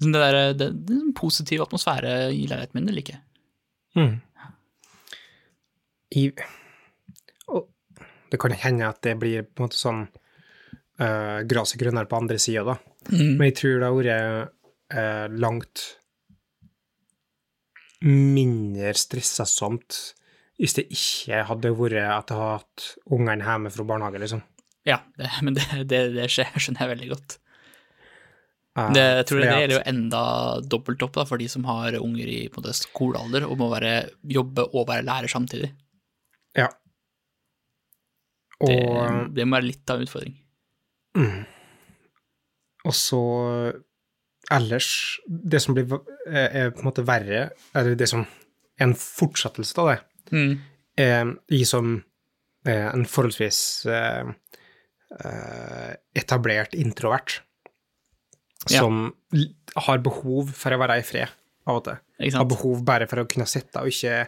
det, 0.00 0.12
der, 0.12 0.54
det, 0.54 0.86
det 0.86 0.94
er 0.94 1.02
en 1.02 1.14
positiv 1.16 1.62
atmosfære 1.64 2.14
i 2.34 2.46
leiligheten 2.46 2.78
min, 2.78 2.86
det 2.88 2.96
liker 2.96 3.16
jeg. 3.16 3.22
Mm. 3.94 4.14
I, 6.14 6.24
det 8.32 8.40
kan 8.40 8.54
hende 8.56 8.88
at 8.88 9.02
det 9.04 9.16
blir 9.20 9.44
på 9.46 9.62
en 9.62 9.66
måte 9.68 9.78
sånn 9.78 10.04
uh, 10.06 11.40
gresset 11.48 11.80
grønnere 11.80 12.10
på 12.10 12.18
andre 12.18 12.38
sida, 12.42 12.64
da. 12.74 12.78
Mm. 13.12 13.36
Men 13.36 13.46
jeg 13.50 13.58
tror 13.60 13.76
det 13.76 13.90
har 13.90 13.98
vært 13.98 14.54
uh, 14.94 15.38
langt 15.44 15.84
mindre 18.04 18.92
stressasomt 19.00 20.00
hvis 20.60 20.76
det 20.76 20.84
ikke 20.92 21.44
hadde 21.48 21.72
vært 21.74 21.96
at 21.98 22.02
jeg 22.04 22.10
hadde 22.12 22.36
hatt 22.40 22.84
ungene 23.16 23.46
hjemme 23.46 23.72
fra 23.74 23.86
barnehage, 23.88 24.20
liksom. 24.22 24.44
Ja, 24.86 25.00
det, 25.18 25.30
men 25.46 25.56
det, 25.58 25.66
det, 25.90 26.04
det 26.14 26.28
skjer, 26.30 26.52
skjønner 26.54 26.84
jeg 26.84 26.92
veldig 26.94 27.10
godt. 27.14 27.38
Eh, 28.74 28.90
Det, 28.94 29.04
jeg 29.20 29.26
tror 29.30 29.40
det, 29.40 29.48
det 29.48 29.56
gjelder 29.62 29.76
jo 29.76 29.86
enda 29.92 30.22
dobbelt 30.76 31.06
opp 31.06 31.16
da, 31.18 31.26
for 31.28 31.42
de 31.42 31.48
som 31.50 31.66
har 31.68 31.98
unger 32.00 32.30
i 32.30 32.40
måte, 32.54 32.74
skolealder 32.76 33.48
og 33.48 33.58
må 33.60 33.70
være, 33.72 33.94
jobbe 34.30 34.68
og 34.72 34.88
være 34.90 35.06
lærer 35.06 35.32
samtidig. 35.32 35.72
Og 38.60 38.70
Det, 38.70 39.34
det 39.34 39.46
må 39.48 39.56
være 39.58 39.70
litt 39.70 39.90
av 39.90 39.98
en 39.98 40.06
utfordring. 40.06 40.36
Mm. 41.18 41.42
Og 42.84 42.94
så 42.94 43.20
ellers 44.52 44.88
Det 45.24 45.60
som 45.62 45.74
blir 45.76 45.88
er, 46.28 46.70
på 46.74 46.82
en 46.82 46.88
måte 46.90 47.04
verre, 47.06 47.46
eller 47.74 47.96
det 47.96 48.08
som 48.10 48.24
er 48.24 48.88
en 48.88 48.96
fortsettelse 48.98 49.78
av 49.80 49.92
det, 49.92 50.00
Mm. 50.32 50.54
er 50.96 51.34
jeg 51.52 51.66
som 51.68 52.02
er 52.64 52.94
en 52.94 53.04
forholdsvis 53.04 53.58
eh, 53.92 54.24
etablert 56.16 56.74
introvert, 56.74 57.42
som 58.66 59.12
ja. 59.32 59.44
har 59.84 59.98
behov 59.98 60.48
for 60.56 60.72
å 60.72 60.80
være 60.80 60.96
i 61.02 61.04
fred 61.04 61.28
av 61.68 61.76
og 61.76 61.84
til. 61.84 62.00
Har 62.32 62.48
behov 62.48 62.84
bare 62.86 63.06
for 63.10 63.20
å 63.20 63.28
kunne 63.28 63.46
sitte 63.46 63.82
og 63.82 63.92
ikke, 63.92 64.24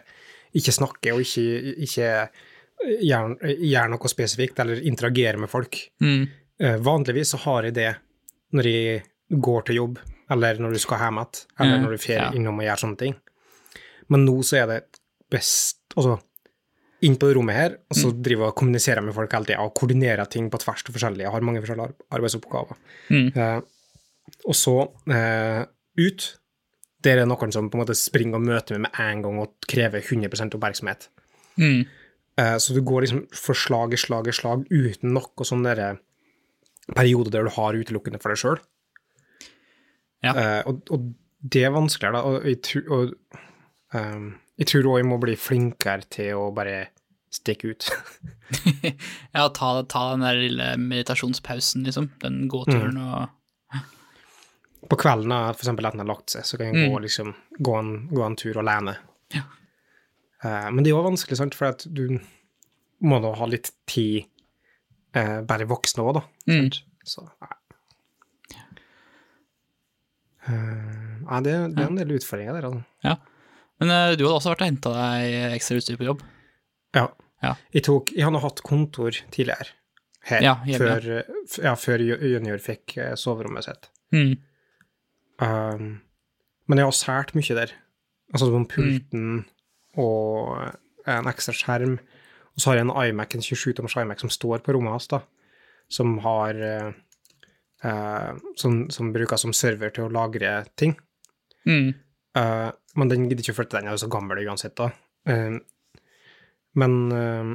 ikke 0.53 0.75
snakke 0.75 1.15
og 1.15 1.23
ikke, 1.25 1.47
ikke 1.87 2.11
gjøre, 2.85 3.87
noe 3.91 4.11
spesifikt 4.11 4.59
eller 4.63 4.81
interagere 4.85 5.37
med 5.41 5.49
folk. 5.49 5.79
Mm. 6.03 6.27
Eh, 6.59 6.77
Vanligvis 6.83 7.33
så 7.33 7.39
har 7.45 7.63
jeg 7.69 7.73
det 7.77 7.89
når 8.53 8.63
jeg 8.69 9.03
går 9.43 9.65
til 9.67 9.75
jobb, 9.81 9.97
eller 10.31 10.59
når 10.61 10.71
du 10.75 10.79
skal 10.79 11.01
hjem 11.01 11.19
igjen, 11.21 11.41
eller 11.59 11.75
Ja, 11.75 11.81
når 11.83 11.91
du 11.91 11.97
drar 11.97 12.21
ja. 12.21 12.31
innom 12.35 12.59
og 12.59 12.65
gjør 12.67 12.81
sånne 12.83 12.97
ting. 12.97 13.15
Men 14.09 14.25
nå 14.25 14.37
så 14.43 14.61
er 14.63 14.67
det 14.67 14.81
best 15.31 15.75
Altså, 15.97 16.19
inn 17.01 17.15
på 17.17 17.29
rommet 17.33 17.55
her, 17.55 17.71
og 17.89 17.95
så 17.97 18.11
Mm. 18.13 18.21
driver 18.23 18.47
og 18.47 18.55
kommuniserer 18.55 19.01
med 19.03 19.13
folk 19.15 19.31
hele 19.33 19.45
tida, 19.45 19.59
og 19.61 19.73
koordinerer 19.73 20.29
ting 20.29 20.49
på 20.49 20.59
tvers 20.59 20.83
av 20.87 20.93
forskjellige, 20.93 21.23
jeg 21.25 21.31
har 21.31 21.41
mange 21.41 21.61
forskjellige 21.61 21.93
arbeidsoppgaver. 22.11 22.75
Mm. 23.09 23.31
Eh, 23.35 23.61
og 24.45 24.53
så 24.55 24.75
eh, 25.09 25.65
ut, 25.97 26.37
Der 27.03 27.17
er 27.19 27.25
noen 27.25 27.51
som 27.53 27.69
på 27.69 27.77
en 27.77 27.85
måte 27.85 27.95
springer 27.95 28.35
og 28.35 28.41
møter 28.41 28.77
meg 28.77 28.91
med 28.91 28.99
en 28.99 29.21
gang 29.21 29.39
og 29.39 29.53
krever 29.67 30.01
100 30.01 30.53
oppmerksomhet. 30.55 31.07
Mm. 31.57 31.85
Eh, 32.37 32.57
så 32.61 32.73
du 32.75 32.81
går 32.85 33.01
liksom 33.05 33.23
for 33.33 33.57
slag 33.57 33.93
i 33.93 33.97
slag 34.01 34.27
i 34.29 34.35
slag 34.35 34.67
uten 34.69 35.13
noe 35.15 35.45
sånn 35.47 35.63
derre 35.65 35.95
periode 36.95 37.31
der 37.33 37.47
du 37.47 37.49
har 37.55 37.73
utelukkende 37.75 38.19
for 38.21 38.29
deg 38.33 38.37
sjøl. 38.43 38.59
Ja. 40.25 40.33
og, 40.67 40.81
og 40.93 41.09
det 41.41 41.63
er 41.67 41.73
vanskeligere, 41.75 42.17
da. 42.17 42.21
Og 42.25 42.45
jeg, 42.49 42.59
tror- 42.65 42.93
og, 42.95 43.41
ehm, 43.95 44.29
jeg 44.57 44.67
tror 44.71 44.87
òg 44.91 44.97
jeg 45.01 45.07
må 45.09 45.19
bli 45.21 45.35
flinkere 45.39 46.07
til 46.11 46.33
å 46.39 46.47
bare 46.55 46.87
stikke 47.33 47.73
ut. 47.73 47.89
Ja, 49.35 49.47
ta, 49.53 49.73
ta 49.91 50.03
den 50.13 50.23
der 50.25 50.39
lille 50.39 50.69
meditasjonspausen, 50.81 51.83
liksom. 51.85 52.09
Den 52.23 52.45
gåturen 52.51 52.97
og 53.03 53.27
På 54.87 54.95
kvelden, 54.95 55.33
for 55.51 55.59
eksempel 55.65 55.85
etter 55.89 55.97
den 55.99 56.05
har 56.05 56.13
lagt 56.15 56.31
seg, 56.31 56.45
så 56.47 56.57
kan 56.59 56.69
jeg 56.71 56.87
gå, 56.87 56.95
Mm. 56.95 57.03
liksom, 57.03 57.33
gå, 57.59 57.73
en, 57.79 57.89
gå 58.13 58.21
en 58.23 58.37
tur 58.39 58.59
alene. 58.61 58.93
Ja. 59.35 59.41
Eh, 60.43 60.67
men 60.71 60.83
det 60.83 60.91
er 60.91 60.95
jo 60.95 61.05
vanskelig, 61.05 61.37
sant, 61.39 61.55
for 61.57 61.77
du 61.89 62.19
må 63.05 63.19
da 63.23 63.33
ha 63.37 63.47
litt 63.49 63.71
tid, 63.89 64.27
eh, 65.17 65.39
bare 65.47 65.67
voksne 65.69 66.05
òg, 66.05 66.19
da. 66.19 66.23
Mm. 66.49 66.69
Så, 67.07 67.23
nei. 67.43 67.53
Eh, 70.47 71.15
nei, 71.27 71.39
det, 71.43 71.55
det 71.75 71.83
er 71.83 71.89
en 71.89 71.99
del 71.99 72.15
utfordringer 72.17 72.57
der, 72.57 72.69
altså. 72.69 73.17
Men 73.81 73.93
eh, 73.93 74.13
du 74.17 74.25
hadde 74.25 74.35
også 74.39 74.53
vært 74.53 74.63
og 74.63 74.71
henta 74.71 74.93
deg 74.95 75.55
ekstra 75.57 75.79
utstyr 75.81 75.99
på 75.99 76.07
jobb. 76.07 76.23
Ja. 76.97 77.09
Ja. 77.45 77.53
Jeg, 77.75 77.83
tok, 77.85 78.13
jeg 78.15 78.25
hadde 78.25 78.41
hatt 78.41 78.63
kontor 78.65 79.13
tidligere 79.33 79.73
her, 80.27 80.41
Ja, 80.41 80.55
før, 80.79 81.05
ja, 81.61 81.75
før 81.77 82.01
junior 82.01 82.57
fikk 82.59 82.95
soverommet 83.19 83.67
sitt. 83.67 83.91
Mm. 84.15 84.33
Um, 85.37 85.91
men 86.67 86.81
jeg 86.81 86.89
har 86.89 86.97
sært 86.97 87.35
mye 87.37 87.59
der. 87.59 87.75
Altså 88.33 88.49
sånn 88.49 88.65
pulten 88.67 89.45
og 90.01 91.07
en 91.07 91.29
ekstra 91.31 91.55
skjerm. 91.55 91.97
Og 92.53 92.61
så 92.61 92.71
har 92.71 92.79
jeg 92.79 92.87
en 92.87 92.95
iMac, 92.95 93.35
en 93.35 93.45
27-tommers 93.45 93.97
iMac 94.01 94.23
som 94.23 94.33
står 94.33 94.63
på 94.65 94.75
rommet 94.75 94.95
hans, 94.95 95.09
da. 95.11 95.21
Som 95.93 96.17
har 96.25 96.57
eh, 96.57 96.89
eh, 97.83 98.31
som, 98.55 98.89
som 98.89 99.13
brukes 99.13 99.45
som 99.45 99.53
server 99.55 99.93
til 99.93 100.07
å 100.07 100.13
lagre 100.13 100.59
ting. 100.79 100.95
Mm. 101.67 101.93
Eh, 102.37 102.69
men 102.97 103.11
den 103.11 103.27
gidder 103.27 103.45
ikke 103.45 103.55
å 103.55 103.59
flytte, 103.61 103.79
den 103.79 103.91
er 103.91 103.97
jo 103.97 104.03
så 104.05 104.11
gammel 104.11 104.43
uansett, 104.45 104.77
da. 104.79 104.89
Eh, 105.29 105.57
men 106.77 106.97
eh, 107.13 107.53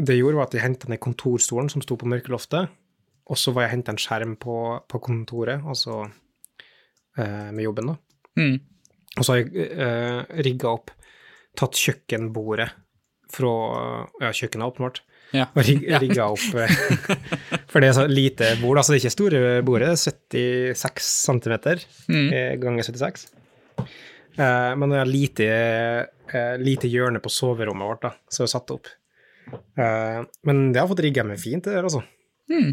det 0.00 0.16
jeg 0.16 0.24
gjorde, 0.24 0.40
var 0.40 0.48
at 0.48 0.56
jeg 0.56 0.64
henta 0.64 0.90
ned 0.90 1.02
kontorstolen 1.02 1.70
som 1.72 1.84
sto 1.84 1.98
på 2.00 2.08
mørkeloftet, 2.10 2.72
og 3.24 3.40
så 3.40 3.54
var 3.56 3.66
jeg 3.66 3.78
henta 3.78 3.94
en 3.94 4.00
skjerm 4.00 4.36
på, 4.40 4.58
på 4.90 5.00
kontoret, 5.00 5.64
altså 5.64 6.02
eh, 6.04 7.50
med 7.54 7.64
jobben, 7.64 7.94
da. 7.94 7.98
Mm. 8.40 8.56
Og 9.14 9.22
så 9.22 9.30
har 9.30 9.44
jeg 9.44 9.74
uh, 9.78 10.24
rigga 10.42 10.72
opp, 10.72 10.90
tatt 11.56 11.78
kjøkkenbordet 11.78 12.70
fra 13.34 13.50
Ja, 14.20 14.30
kjøkkenet, 14.30 14.68
åpenbart. 14.74 15.00
Ja. 15.34 15.48
Og 15.56 15.64
rig, 15.66 15.80
rigga 15.98 16.28
opp 16.30 16.44
eh, 16.60 16.74
For 17.72 17.82
det 17.82 17.88
er 17.88 17.96
så 17.96 18.04
lite 18.06 18.52
bord, 18.60 18.78
altså 18.78 18.92
det 18.94 19.00
er 19.00 19.02
ikke 19.02 19.14
store 19.16 19.40
bordet, 19.66 19.88
det 20.30 20.42
er 20.70 20.76
76 20.76 21.08
cm 21.24 21.54
Mm. 22.12 22.28
ganger 22.62 22.86
76. 22.86 23.24
Eh, 24.38 24.72
men 24.78 24.90
det 24.92 24.98
er 25.00 25.10
lite, 25.10 25.48
eh, 26.34 26.54
lite 26.62 26.90
hjørne 26.90 27.18
på 27.22 27.30
soverommet 27.32 27.86
vårt, 27.90 28.02
da, 28.06 28.12
som 28.30 28.44
er 28.46 28.52
satt 28.52 28.70
opp. 28.74 28.86
Eh, 29.78 30.20
men 30.46 30.62
det 30.72 30.80
har 30.82 30.88
fått 30.90 31.02
rigga 31.06 31.24
meg 31.26 31.38
fint, 31.42 31.64
det 31.66 31.74
der, 31.74 31.86
altså. 31.86 32.02
Mm. 32.50 32.70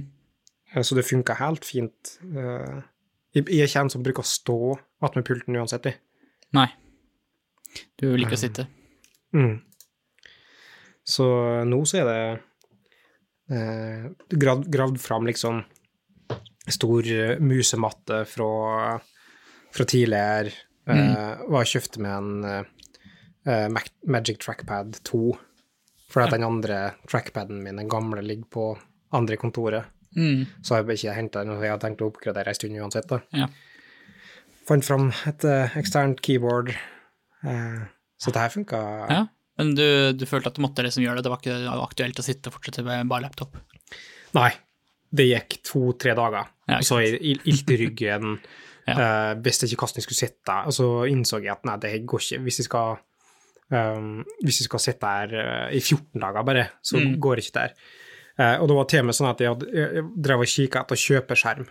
Eh, 0.76 0.82
Så 0.86 0.96
det 0.98 1.06
funka 1.10 1.36
helt 1.41 1.65
fint. 1.65 2.17
Eh, 2.36 2.82
jeg 3.34 3.46
er 3.48 3.67
ikke 3.67 3.82
en 3.86 3.89
som 3.94 4.04
bruker 4.04 4.22
å 4.26 4.28
stå 4.28 4.60
attmed 5.02 5.26
pulten 5.26 5.56
uansett, 5.58 5.86
jeg. 5.89 5.98
Nei. 6.54 6.67
Du 8.01 8.10
liker 8.17 8.38
å 8.38 8.41
sitte. 8.41 8.67
Mm. 9.36 9.60
Så 11.07 11.25
nå 11.67 11.79
så 11.89 12.01
er 12.01 12.10
det 12.10 12.23
eh, 13.55 14.10
gravd, 14.29 14.67
gravd 14.73 14.99
fram 15.01 15.27
liksom 15.29 15.63
stor 16.71 17.07
eh, 17.12 17.38
musematte 17.41 18.23
fra, 18.29 18.49
fra 19.73 19.86
tidligere. 19.89 20.53
Eh, 20.91 21.41
var 21.51 21.67
kjøpte 21.69 22.01
med 22.03 22.12
en 22.12 22.45
eh, 22.51 23.67
Mac- 23.73 23.93
Magic 24.07 24.39
Trackpad 24.43 24.99
2, 25.07 25.23
fordi 26.12 26.27
at 26.27 26.36
den 26.36 26.45
andre 26.47 26.79
trackpaden 27.10 27.62
min, 27.63 27.79
den 27.81 27.89
gamle, 27.91 28.21
ligger 28.25 28.49
på 28.51 28.67
andre 29.15 29.38
kontoret. 29.41 29.86
Mm. 30.17 30.45
Så 30.62 30.75
har 30.75 30.84
jeg 30.84 30.99
ikke 30.99 31.13
henta 31.15 31.43
den, 31.45 31.53
og 31.55 31.63
jeg 31.63 31.71
har 31.71 31.79
tenkt 31.79 32.01
å 32.03 32.10
oppgradere 32.12 32.51
en 32.51 32.57
stund 32.57 32.75
uansett. 32.81 33.07
da. 33.07 33.21
Ja. 33.36 33.47
Fant 34.67 34.86
fram 34.86 35.10
et 35.29 35.45
eh, 35.47 35.77
eksternt 35.79 36.19
keyboard, 36.23 36.69
eh, 36.73 36.79
så 37.41 38.32
det 38.34 38.41
her 38.43 38.49
funka. 38.54 38.82
ja. 39.10 39.21
Men 39.60 39.75
du, 39.75 39.84
du 40.17 40.23
følte 40.25 40.47
at 40.49 40.56
du 40.58 40.62
måtte 40.63 40.82
liksom 40.82 41.04
gjøre 41.04 41.19
det? 41.19 41.25
Det 41.27 41.32
var 41.34 41.41
ikke 41.43 41.84
aktuelt 41.84 42.19
å 42.21 42.23
sitte 42.25 42.49
og 42.49 42.56
fortsette 42.56 42.86
med 42.88 43.10
bare 43.12 43.25
laptop? 43.27 43.58
Nei, 44.34 44.49
det 45.13 45.25
gikk 45.27 45.58
to-tre 45.67 46.15
dager. 46.17 46.47
Ja, 46.71 46.80
og 46.80 46.86
så 46.88 47.01
ilt 47.04 47.69
i 47.71 47.80
ryggen. 47.86 48.38
Ja. 48.89 48.95
uh, 48.97 49.32
visste 49.45 49.67
ikke 49.69 49.84
hvordan 49.86 49.99
jeg 49.99 50.04
skulle 50.08 50.17
sitte. 50.17 50.54
Og 50.65 50.73
så 50.73 50.86
innså 51.12 51.38
jeg 51.43 51.51
at 51.54 51.67
nei, 51.69 51.75
det 51.84 51.91
går 52.10 52.23
ikke. 52.23 52.39
Hvis 52.47 52.58
jeg 52.63 52.65
skal, 52.65 52.95
um, 53.69 54.23
hvis 54.41 54.58
jeg 54.63 54.65
skal 54.71 54.82
sitte 54.82 55.12
her 55.12 55.36
uh, 55.38 55.67
i 55.77 55.77
14 55.84 56.17
dager 56.23 56.47
bare, 56.47 56.63
så 56.82 56.97
Mm. 56.97 57.12
går 57.21 57.36
det 57.38 57.45
ikke 57.45 57.60
der. 57.60 57.75
Uh, 58.41 58.56
og 58.63 58.65
det 58.71 58.77
var 58.80 58.88
til 58.89 59.04
og 59.04 59.06
med 59.12 59.15
sånn 59.19 59.30
at 59.30 59.43
jeg, 59.45 59.67
jeg 59.77 60.04
drev 60.25 60.41
og 60.41 60.49
kikka 60.49 60.82
etter 60.82 60.97
kjøpeskjerm. 61.04 61.69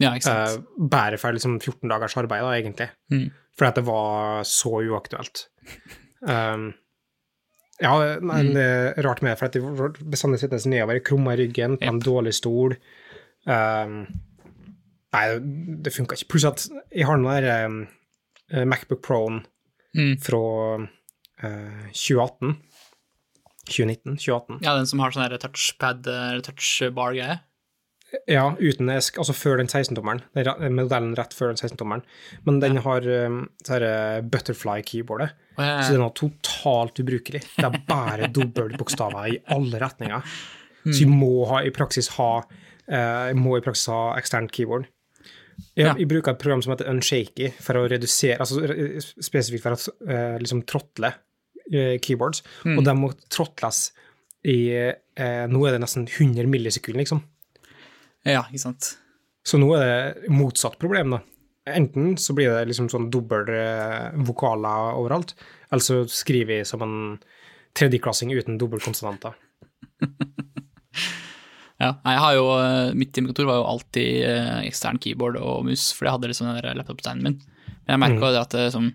Ja, 0.00 0.14
ikke 0.16 0.24
sant. 0.24 0.62
Uh, 0.62 0.86
bare 0.88 1.18
for 1.20 1.32
liksom 1.36 1.58
14 1.60 1.88
dagers 1.90 2.16
arbeid, 2.16 2.42
da, 2.42 2.52
egentlig. 2.56 2.88
Mm. 3.12 3.26
For 3.58 3.66
at 3.68 3.76
det 3.76 3.84
var 3.86 4.42
så 4.48 4.78
uaktuelt. 4.88 5.48
Um, 6.22 6.68
ja, 7.82 7.92
nei, 8.22 8.42
Mm. 8.46 8.52
det 8.54 8.64
er 8.96 9.02
rart 9.02 9.22
med 9.26 9.32
det, 9.32 9.38
for 9.40 9.46
at 9.48 9.56
de 9.56 10.06
bestandig 10.06 10.38
så 10.38 10.46
nedover, 10.70 11.00
krumma 11.02 11.32
i 11.34 11.40
ryggen, 11.40 11.74
på 11.80 11.88
en 11.90 11.98
dårlig 11.98 12.30
stol. 12.38 12.76
Um, 13.42 14.04
nei, 15.12 15.24
det, 15.34 15.82
det 15.82 15.92
funka 15.96 16.14
ikke. 16.14 16.28
Pluss 16.30 16.44
at 16.46 16.68
jeg 16.94 17.08
har 17.08 17.18
den 17.18 17.26
der 17.26 17.66
um, 17.66 17.80
eh, 18.52 18.62
Macbook 18.64 19.02
Pro-en 19.02 19.40
Mm. 19.98 20.14
fra 20.22 20.38
uh, 20.78 21.90
2018. 21.90 22.54
2019? 23.66 24.14
2018. 24.16 24.62
Ja, 24.62 24.76
den 24.78 24.86
som 24.86 25.02
har 25.02 25.10
sånn 25.10 25.34
touchpad, 25.42 26.06
eller 26.06 26.40
touchbar-greie. 26.46 27.40
Ja, 28.28 28.44
uten 28.60 28.90
esk, 28.92 29.16
altså 29.22 29.32
før 29.32 29.56
den 29.62 29.70
16-tommeren. 29.72 30.20
Den 30.36 30.44
ra- 30.44 30.70
Modellen 30.70 31.14
rett 31.16 31.32
før 31.36 31.52
den 31.54 31.60
16-tommeren. 31.60 32.02
Men 32.44 32.58
den 32.60 32.76
har 32.84 33.06
um, 33.26 33.38
så 33.64 33.78
her, 33.78 33.86
eh, 33.88 34.18
butterfly-keyboardet, 34.28 35.30
oh, 35.56 35.62
ja, 35.64 35.70
ja. 35.78 35.82
så 35.86 35.94
den 35.96 36.04
er 36.04 36.12
totalt 36.18 37.00
ubrukelig. 37.00 37.40
Det 37.56 37.64
er 37.70 37.78
bare 37.88 38.28
dobbeltbokstaver 38.36 39.30
i 39.32 39.38
alle 39.56 39.80
retninger. 39.80 40.28
Så 40.84 40.98
vi 41.04 41.08
må 41.08 41.44
ha, 41.48 41.62
i 41.64 41.70
praksis 41.72 42.10
ha 42.18 42.30
eh, 42.42 43.32
må 43.38 43.56
i 43.58 43.64
praksis 43.64 43.88
ha 43.92 44.02
eksternt 44.20 44.52
keyboard. 44.52 44.88
Jeg, 45.76 45.86
Ja. 45.86 45.92
jeg 45.96 46.08
bruker 46.10 46.32
et 46.34 46.40
program 46.42 46.62
som 46.64 46.72
heter 46.74 46.88
Unshaky 46.90 47.52
for 47.62 47.78
å 47.78 47.86
redusere, 47.88 48.38
altså 48.42 48.60
spesifikt 49.22 49.62
for 49.62 49.76
å 49.76 49.92
eh, 50.10 50.38
liksom 50.42 50.64
tråtle 50.68 51.12
eh, 51.72 51.96
keyboards, 52.02 52.42
og 52.66 52.80
de 52.84 52.94
må 52.98 53.12
tråtles 53.32 53.92
i 54.48 54.56
eh, 54.74 55.44
Nå 55.52 55.60
er 55.68 55.76
det 55.76 55.82
nesten 55.84 56.08
100 56.08 56.48
millisekunder, 56.50 57.04
liksom. 57.04 57.20
Ja, 58.28 58.44
ikke 58.48 58.62
sant. 58.62 58.94
Så 59.46 59.58
nå 59.58 59.72
er 59.76 59.86
det 59.86 60.32
motsatt 60.32 60.78
problem, 60.82 61.16
da. 61.16 61.22
Enten 61.72 62.16
så 62.18 62.34
blir 62.34 62.50
det 62.50 62.66
liksom 62.70 62.88
sånn 62.90 63.08
dobbel 63.14 63.50
eh, 63.54 64.10
vokaler 64.26 64.96
overalt, 64.98 65.34
eller 65.70 65.84
så 65.84 66.02
skriver 66.10 66.60
jeg 66.60 66.68
som 66.70 66.82
en 66.82 66.96
tredjeklassing 67.78 68.34
uten 68.34 68.60
dobbeltkonsonanter. 68.60 69.38
Ja, 71.82 71.96
jeg 72.06 72.18
har 72.22 72.34
jo, 72.36 72.44
eh, 72.62 72.92
Mitt 72.94 73.16
hjemmekontor 73.16 73.48
var 73.48 73.56
jo 73.58 73.70
alltid 73.72 74.26
eh, 74.28 74.58
ekstern 74.68 75.00
keyboard 75.02 75.38
og 75.40 75.64
mus, 75.66 75.88
for 75.96 76.06
jeg 76.06 76.14
hadde 76.14 76.28
liksom 76.30 76.50
den 76.52 76.78
laptop-steinen 76.78 77.24
min. 77.26 77.40
Men 77.82 77.94
jeg 77.96 78.02
merka 78.04 78.30
det 78.30 78.42
at 78.42 78.54
det, 78.54 78.66
som, 78.74 78.92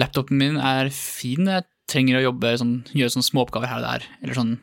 laptopen 0.00 0.40
min 0.40 0.56
er 0.56 0.88
fin, 0.94 1.50
jeg 1.50 1.66
trenger 1.90 2.22
å 2.22 2.24
jobbe, 2.30 2.54
sånn, 2.62 2.74
gjøre 2.96 3.16
sånne 3.16 3.28
småoppgaver 3.28 3.68
her 3.68 3.82
og 3.82 3.86
der, 3.86 4.06
eller 4.22 4.38
sånn 4.38 4.54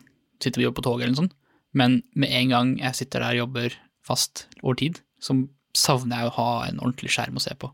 sitte 0.41 0.59
og 0.59 0.65
jobbe 0.65 0.79
på 0.79 0.85
toget 0.87 1.05
eller 1.05 1.13
noe 1.13 1.21
sånt. 1.21 1.37
Men 1.77 2.01
med 2.15 2.33
en 2.37 2.53
gang 2.53 2.73
jeg 2.81 2.99
sitter 2.99 3.23
der 3.23 3.35
og 3.35 3.43
jobber 3.43 3.77
fast 4.05 4.47
over 4.61 4.77
tid, 4.79 4.99
så 5.23 5.35
savner 5.73 6.21
jeg 6.21 6.29
å 6.29 6.35
ha 6.37 6.49
en 6.67 6.81
ordentlig 6.81 7.13
skjerm 7.15 7.39
å 7.39 7.43
se 7.43 7.55
på. 7.57 7.69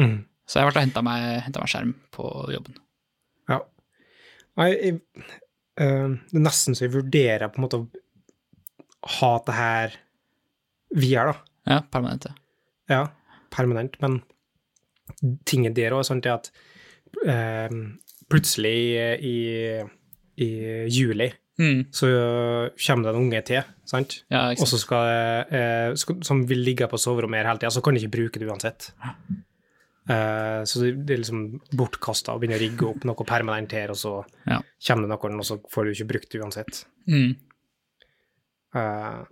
Mm. 0.00 0.24
Så 0.48 0.58
jeg 0.58 0.64
har 0.64 0.70
vært 0.70 0.80
og 0.80 0.86
henta 0.86 1.04
meg, 1.04 1.50
meg 1.54 1.70
skjerm 1.70 1.92
på 2.14 2.30
jobben. 2.54 2.78
Ja. 3.50 3.60
Jeg, 4.58 4.78
jeg, 4.82 5.26
øh, 5.84 6.16
det 6.30 6.40
er 6.40 6.44
nesten 6.44 6.74
så 6.74 6.86
jeg 6.86 6.96
vurderer 6.96 7.52
på 7.52 7.60
en 7.60 7.66
måte 7.66 7.82
å 7.82 7.88
ha 9.20 9.32
det 9.46 9.54
her 9.54 9.98
videre, 10.96 11.34
da. 11.34 11.54
Ja, 11.68 11.82
permanent. 11.92 12.26
ja. 12.30 12.34
Ja, 12.88 13.02
permanent, 13.52 13.98
men 14.00 14.22
tinget 15.48 15.76
der 15.76 15.92
òg 15.92 16.00
er 16.00 16.08
sånn 16.08 16.22
at 16.32 16.48
øh, 17.28 17.74
plutselig 18.32 18.78
i, 19.24 19.36
i 20.40 20.48
juli 20.88 21.28
Mm, 21.58 21.80
så 21.90 22.06
kommer 22.86 23.02
det 23.08 23.10
en 23.14 23.20
unge 23.24 23.40
til, 23.44 23.62
sant? 23.84 24.20
ja, 24.30 24.44
Og 24.54 24.66
så 24.70 24.78
skal, 24.78 25.44
eh, 25.50 25.94
som 26.22 26.44
vil 26.46 26.60
ligge 26.62 26.86
på 26.88 26.98
soverommet 27.02 27.40
her 27.42 27.48
hele 27.50 27.58
tida, 27.58 27.70
så 27.74 27.82
kan 27.82 27.94
du 27.94 28.00
ikke 28.00 28.12
bruke 28.14 28.38
det 28.38 28.46
uansett. 28.48 28.92
Uh, 30.08 30.62
så 30.64 30.80
det 31.04 31.10
er 31.12 31.18
liksom 31.20 31.40
bortkasta 31.76 32.32
å 32.32 32.38
begynne 32.40 32.56
å 32.56 32.62
rigge 32.62 32.86
opp 32.88 33.02
noe 33.04 33.26
permanent 33.28 33.72
her, 33.76 33.90
og 33.92 33.96
så 34.00 34.12
Ja. 34.46 34.60
kommer 34.86 35.04
det 35.08 35.10
noen, 35.18 35.38
og 35.38 35.44
så 35.44 35.58
får 35.68 35.84
du 35.84 35.90
ikke 35.92 36.08
brukt 36.14 36.30
det 36.32 36.40
uansett. 36.40 36.84
Mm. 37.06 37.34
Uh, 38.74 39.24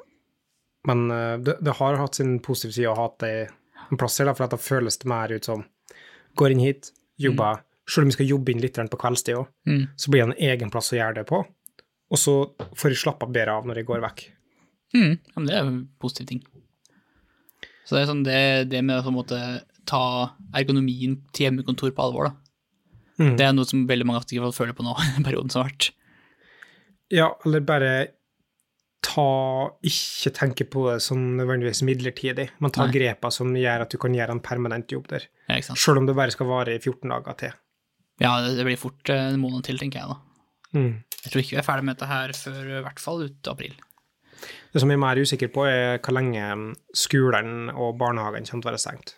men 0.86 1.10
eh, 1.10 1.36
det, 1.42 1.56
det 1.66 1.72
har 1.80 1.96
hatt 1.98 2.14
sin 2.14 2.36
positive 2.44 2.72
side 2.76 2.90
å 2.92 2.94
ha 2.94 3.06
det 3.18 3.48
en 3.90 3.98
plass 3.98 4.18
her, 4.22 4.28
for 4.34 4.46
da 4.46 4.56
føles 4.60 4.98
det 5.02 5.08
mer 5.10 5.32
ut 5.34 5.44
som 5.48 5.64
går 6.38 6.54
inn 6.54 6.62
hit, 6.62 6.92
jobber 7.18 7.62
Selv 7.88 8.02
om 8.02 8.08
vi 8.10 8.14
skal 8.16 8.26
jobbe 8.26 8.50
inn 8.50 8.58
litt 8.60 8.74
på 8.90 8.98
kveldstid 8.98 9.36
òg, 9.38 9.46
Mm. 9.66 9.88
så 9.96 10.10
blir 10.10 10.26
det 10.26 10.34
en 10.36 10.48
egen 10.50 10.70
plass 10.70 10.90
å 10.92 10.96
gjøre 10.98 11.14
det 11.14 11.26
på. 11.26 11.44
Og 12.12 12.21
så 12.21 12.35
får 12.79 12.92
jeg 12.92 13.03
slappa 13.03 13.29
bedre 13.31 13.57
av 13.59 13.66
når 13.66 13.81
jeg 13.81 13.88
går 13.88 14.05
vekk. 14.05 14.27
Mm. 14.95 15.14
Men 15.35 15.49
det 15.49 15.57
er 15.57 15.64
en 15.64 15.81
positiv 16.03 16.29
ting. 16.31 16.42
Så 17.87 17.97
det 17.97 18.03
er 18.03 18.11
sånn 18.11 18.27
det, 18.27 18.40
det 18.71 18.83
med 18.83 18.99
å 18.99 19.05
på 19.07 19.12
en 19.12 19.19
måte 19.19 19.40
ta 19.87 20.03
ergonomien 20.57 21.21
til 21.35 21.49
hjemmekontor 21.49 21.92
på 21.95 22.07
alvor, 22.07 22.31
da. 22.31 22.35
Mm. 23.16 23.37
Det 23.38 23.47
er 23.47 23.55
noe 23.57 23.69
som 23.69 23.87
veldig 23.88 24.07
mange 24.09 24.21
aktive 24.21 24.51
føler 24.53 24.77
på 24.77 24.85
nå, 24.85 24.95
i 25.21 25.25
perioden 25.25 25.53
som 25.53 25.62
har 25.62 25.71
vært. 25.71 25.90
Ja, 27.14 27.31
eller 27.47 27.62
bare 27.62 27.90
ta 29.07 29.23
Ikke 29.87 30.33
tenke 30.35 30.64
på 30.66 30.81
det 30.88 30.97
som 31.05 31.21
nødvendigvis 31.38 31.85
midlertidig, 31.87 32.49
men 32.59 32.73
ta 32.75 32.88
grepa 32.90 33.31
som 33.31 33.53
gjør 33.55 33.85
at 33.85 33.92
du 33.92 34.01
kan 34.03 34.16
gjøre 34.16 34.35
en 34.35 34.42
permanent 34.42 34.90
jobb 34.90 35.07
der. 35.12 35.29
Ja, 35.47 35.61
ikke 35.61 35.69
sant? 35.69 35.81
Selv 35.81 36.01
om 36.01 36.09
det 36.09 36.16
bare 36.19 36.35
skal 36.35 36.49
vare 36.51 36.75
i 36.75 36.81
14 36.81 37.12
dager 37.12 37.38
til. 37.38 37.55
Ja, 38.21 38.33
det, 38.42 38.57
det 38.59 38.66
blir 38.66 38.81
fort 38.81 39.12
eh, 39.12 39.29
en 39.31 39.38
måned 39.38 39.62
til, 39.69 39.79
tenker 39.79 40.03
jeg 40.03 40.11
da. 40.11 40.19
Mm. 40.75 41.15
Jeg 41.26 41.32
tror 41.32 41.42
ikke 41.42 41.56
vi 41.56 41.58
er 41.58 41.66
ferdig 41.66 41.86
med 41.88 41.96
dette 41.96 42.06
her 42.06 42.32
før 42.38 42.68
i 42.70 42.82
hvert 42.84 43.00
fall 43.02 43.24
ut 43.26 43.48
april. 43.50 43.74
Det 44.70 44.82
som 44.82 44.92
jeg 44.92 44.98
er 44.98 45.02
mer 45.02 45.18
usikker 45.18 45.50
på, 45.50 45.64
er 45.66 45.98
hvor 45.98 46.14
lenge 46.14 46.44
skolen 46.94 47.72
og 47.72 47.96
barnehagen 47.98 48.46
kommer 48.46 48.62
til 48.62 48.70
å 48.70 48.74
være 48.74 48.82
stengt. 48.82 49.14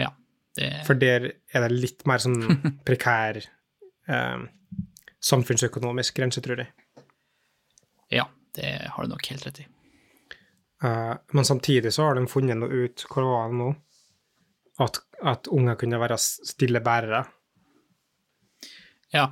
Ja, 0.00 0.10
det, 0.58 0.70
For 0.84 1.00
der 1.00 1.30
er 1.30 1.64
det 1.64 1.78
litt 1.78 2.04
mer 2.10 2.20
sånn 2.20 2.42
prekær 2.88 3.40
eh, 3.40 4.42
samfunnsøkonomisk 5.30 6.20
grense, 6.20 6.44
tror 6.44 6.60
jeg. 6.64 6.72
ja, 8.12 8.26
det 8.58 8.74
har 8.92 9.06
du 9.06 9.14
nok 9.14 9.32
helt 9.32 9.46
rett 9.48 9.62
i. 9.64 9.68
Eh, 10.84 11.14
men 11.32 11.48
samtidig 11.48 11.94
så 11.96 12.10
har 12.10 12.20
de 12.20 12.28
funnet 12.28 12.60
noe 12.60 12.84
ut, 12.84 13.06
hvor 13.08 13.30
var 13.32 13.48
det 13.48 13.62
nå? 13.62 13.70
At, 14.84 15.00
at 15.24 15.48
unger 15.52 15.80
kunne 15.80 16.00
være 16.04 16.20
stille 16.20 16.84
bærere. 16.84 17.24
Ja, 19.16 19.30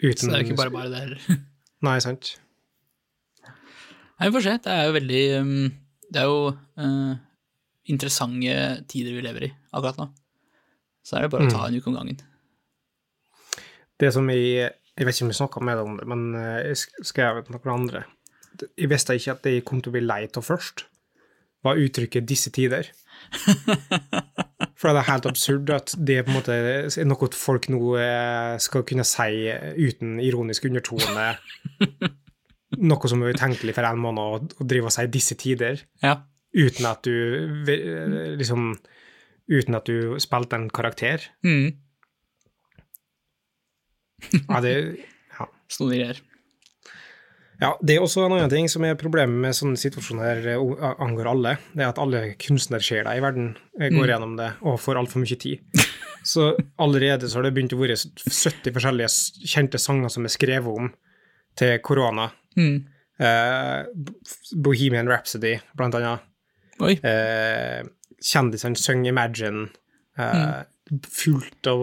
Uten 0.00 0.16
så 0.24 0.30
det 0.30 0.36
er 0.38 0.42
jo 0.44 0.48
ikke 0.48 0.60
bare 0.62 0.72
bare 0.74 0.90
det 0.92 1.00
heller. 1.04 1.40
Nei, 1.86 1.96
sant. 2.04 2.34
Nei, 3.46 4.28
vi 4.28 4.32
får 4.36 4.44
se. 4.46 4.54
Det 4.64 4.72
er 4.72 4.86
jo 4.88 4.94
veldig 4.96 5.20
um, 5.40 5.52
Det 6.12 6.20
er 6.22 6.28
jo 6.28 6.40
uh, 6.52 7.12
interessante 7.88 8.56
tider 8.90 9.16
vi 9.16 9.22
lever 9.24 9.46
i 9.48 9.52
akkurat 9.72 10.00
nå. 10.00 10.08
Så 11.04 11.16
er 11.16 11.24
det 11.24 11.30
bare 11.32 11.48
å 11.48 11.52
ta 11.52 11.62
en 11.68 11.76
uke 11.80 11.88
om 11.90 11.96
gangen. 11.96 12.18
Det 14.00 14.10
som 14.12 14.28
jeg 14.32 14.68
Jeg 15.00 15.06
vet 15.06 15.14
ikke 15.16 15.24
om 15.24 15.30
jeg 15.32 15.38
snakka 15.38 15.60
med 15.64 15.78
deg 15.78 15.86
om 15.88 15.94
det, 15.96 16.06
men 16.10 16.22
eh, 16.36 16.56
jeg 16.68 16.76
sk- 16.82 17.04
skrev 17.08 17.38
til 17.46 17.54
noen 17.54 17.70
andre. 17.72 18.02
Jeg 18.76 18.90
visste 18.90 19.14
ikke 19.16 19.32
at 19.32 19.46
jeg 19.48 19.62
kom 19.64 19.80
til 19.80 19.92
å 19.92 19.94
bli 19.94 20.02
lei 20.04 20.18
av 20.26 20.44
først, 20.44 20.82
var 21.64 21.78
uttrykket 21.80 22.26
'disse 22.28 22.50
tider'. 22.52 22.90
For 24.80 24.88
det 24.96 25.02
er 25.02 25.10
helt 25.12 25.26
absurd 25.28 25.68
at 25.74 25.92
det 26.00 26.22
på 26.24 26.32
en 26.32 26.36
måte 26.38 26.54
er 26.56 27.04
noe 27.08 27.28
folk 27.36 27.66
nå 27.68 27.80
eh, 28.00 28.54
skal 28.64 28.84
kunne 28.88 29.04
si 29.04 29.50
uten 29.76 30.14
ironisk 30.24 30.64
undertone. 30.70 31.26
Noe 32.80 33.10
som 33.12 33.20
er 33.26 33.34
utenkelig 33.36 33.74
for 33.76 33.84
en 33.84 34.00
måned 34.00 34.22
å, 34.24 34.38
å 34.62 34.66
drive 34.70 34.88
og 34.88 34.94
si 34.94 35.04
'disse 35.10 35.36
tider', 35.36 35.82
Ja. 36.02 36.14
uten 36.56 36.86
at 36.86 37.02
du 37.04 37.12
liksom 38.40 38.76
Uten 39.50 39.74
at 39.74 39.88
du 39.88 40.14
spilte 40.22 40.54
en 40.54 40.68
karakter. 40.70 41.24
Mm. 41.42 41.72
Ja, 44.48 44.60
det 44.62 44.74
ja. 45.34 45.46
Snodige 45.66 46.04
greier. 46.04 46.20
Ja, 47.60 47.74
det 47.84 47.96
er 47.96 48.04
også 48.04 48.24
en 48.24 48.32
annen 48.32 48.52
ting 48.52 48.68
som 48.72 48.84
er 48.88 48.96
problemet 48.98 49.36
med 49.42 49.56
sånne 49.56 49.76
situasjoner 49.80 50.46
eh, 50.54 50.84
angår 51.04 51.28
alle. 51.28 51.56
Det 51.74 51.84
er 51.84 51.90
at 51.90 52.00
alle 52.00 52.22
kunstnersjeler 52.40 53.18
i 53.18 53.24
verden 53.24 53.52
går 53.76 53.92
går 53.98 54.14
gjennom 54.14 54.36
det 54.38 54.48
og 54.64 54.80
får 54.80 55.00
altfor 55.02 55.24
mye 55.24 55.40
tid. 55.40 55.60
Så 56.24 56.50
allerede 56.80 57.28
så 57.28 57.38
har 57.38 57.46
det 57.46 57.54
begynt 57.56 57.72
å 57.72 57.78
være 57.80 57.96
70 57.96 58.74
forskjellige 58.74 59.46
kjente 59.48 59.78
sanger 59.80 60.12
som 60.12 60.26
er 60.28 60.32
skrevet 60.34 60.82
om 60.82 60.90
til 61.56 61.78
korona. 61.84 62.26
Mm. 62.60 62.82
Eh, 63.20 63.78
Bohemian 64.60 65.08
Rhapsody, 65.08 65.54
blant 65.76 65.96
annet. 65.96 66.26
Oi. 66.80 66.92
Eh, 66.96 67.80
kjendisene 68.20 68.76
synger 68.76 69.14
Imagine. 69.14 69.68
Eh, 70.18 70.60
Fullt 71.06 71.68
av 71.70 71.82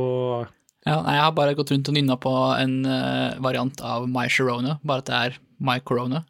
Ja, 0.87 1.01
nei, 1.03 1.13
jeg 1.17 1.23
har 1.25 1.31
bare 1.35 1.55
gått 1.57 1.71
rundt 1.73 1.89
og 1.91 1.95
nynna 1.97 2.15
på 2.23 2.31
en 2.61 2.77
uh, 2.85 3.35
variant 3.43 3.81
av 3.83 4.05
My 4.09 4.27
Sharona, 4.31 4.77
bare 4.87 5.03
at 5.03 5.09
det 5.11 5.15
er 5.19 5.37
My 5.59 5.79
Corona. 5.79 6.23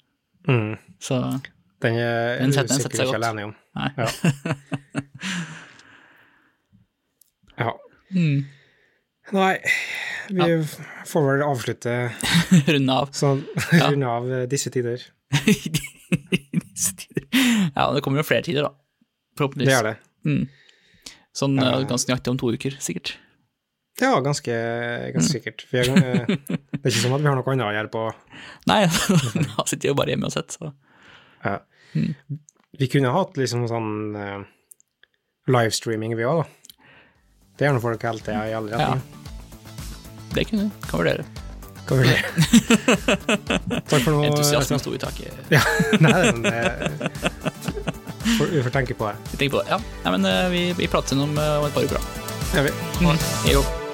mm, 0.47 0.77
Så 0.99 1.19
Den 1.81 1.95
er 2.01 2.39
Den 2.39 2.51
setter- 2.55 2.75
seg 2.81 2.91
ikke 3.05 3.19
alene 3.19 3.43
om. 3.51 3.55
nei. 3.77 3.89
Ja. 3.97 4.07
ja. 7.57 7.73
Mm. 8.15 8.45
Nei, 9.35 9.57
vi 10.31 10.45
får 11.09 11.25
vel 11.27 11.41
avslutte 11.43 11.93
Runde 12.71 12.93
av. 12.95 13.09
sånn 13.17 13.41
Ja. 13.75 13.89
runde 13.91 14.07
av 14.07 14.29
eh, 14.31 14.45
disse 14.47 14.71
tider. 14.71 15.03
Disse 15.45 16.95
tider. 17.01 17.25
Ja, 17.75 17.89
det 17.93 18.01
kommer 18.05 18.21
jo 18.23 18.27
flere 18.27 18.45
tider, 18.47 18.69
da. 18.69 18.73
Forhåpentligvis. 19.37 19.73
Det 19.73 19.79
er 19.81 19.89
det. 19.91 19.97
Mm. 20.25 20.47
Sånn 21.37 21.57
Ja. 21.59 21.73
eh, 21.81 21.85
ganske 21.89 22.09
nøyaktig 22.13 22.31
om 22.33 22.39
to 22.39 22.51
uker, 22.55 22.77
sikkert. 22.81 23.17
Ja, 24.01 24.19
ganske, 24.21 24.53
ganske 25.15 25.31
sikkert. 25.31 25.65
Jeg, 25.73 25.89
eh, 25.89 26.27
det 26.27 26.83
er 26.83 26.91
ikke 26.91 27.01
sånn 27.01 27.15
at 27.17 27.23
vi 27.23 27.29
har 27.31 27.39
noe 27.39 27.53
annet 27.53 27.65
å 27.65 27.71
gjøre 27.73 27.93
på 27.93 28.03
Nei, 28.69 28.83
da 29.55 29.65
sitter 29.65 29.87
vi 29.87 29.91
jo 29.91 29.97
bare 29.97 30.13
hjemme 30.13 30.29
uansett, 30.29 30.53
så 30.59 30.73
ja. 31.45 31.57
Vi 32.77 32.87
kunne 32.91 33.13
hatt 33.13 33.37
liksom 33.39 33.63
sånn 33.69 33.91
uh, 34.17 34.41
livestreaming, 35.49 36.13
vi 36.17 36.25
òg, 36.27 36.43
da. 36.43 36.83
Det 37.57 37.65
gjør 37.65 37.77
nå 37.77 37.81
folk 37.81 38.03
hele 38.05 38.21
tida 38.21 38.43
i 38.49 38.53
alle 38.53 38.81
ja. 38.81 38.89
Det 40.35 40.43
kunne 40.49 40.67
kan 40.89 40.99
vurdere. 40.99 41.23
Kan 41.87 42.03
vurdere. 42.03 42.21
Takk 43.89 44.03
for 44.03 44.11
nå. 44.11 44.27
Entusiasmen 44.27 44.83
sto 44.83 44.93
i 44.93 45.01
taket. 45.01 45.33
Ja, 45.53 45.63
nei, 46.03 46.13
men 46.27 46.45
eh, 46.51 46.85
Vi 48.43 48.61
får 48.61 48.69
tenke 48.75 48.99
på 48.99 49.09
det. 49.09 49.15
Vi 49.31 49.41
tenker 49.41 49.57
på 49.57 49.63
det. 49.63 49.73
Ja, 49.73 49.81
Nei, 50.03 50.15
men 50.19 50.29
eh, 50.29 50.45
vi, 50.53 50.63
vi 50.77 50.91
igjen 50.91 51.25
om, 51.25 51.35
eh, 51.41 51.57
om 51.57 51.67
et 51.71 51.73
par 51.73 51.87
uker, 51.87 51.97
da. 51.97 52.31
Ja, 52.53 52.67
vi. 52.67 52.77
Mm. 53.01 53.86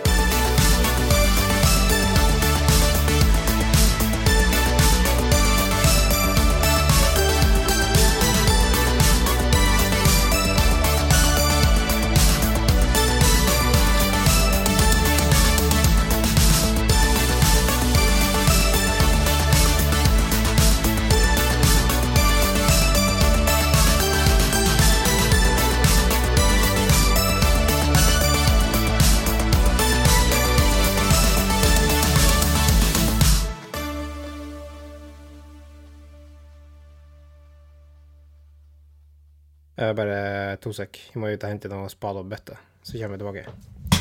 Jeg 41.14 41.22
må 41.22 41.30
ut 41.30 41.44
og 41.46 41.52
hente 41.52 41.70
noe 41.70 41.92
spade 41.94 42.24
og 42.24 42.32
bøtte, 42.32 42.58
så 42.82 42.98
kommer 42.98 43.20
vi 43.20 43.22
tilbake. 43.22 43.93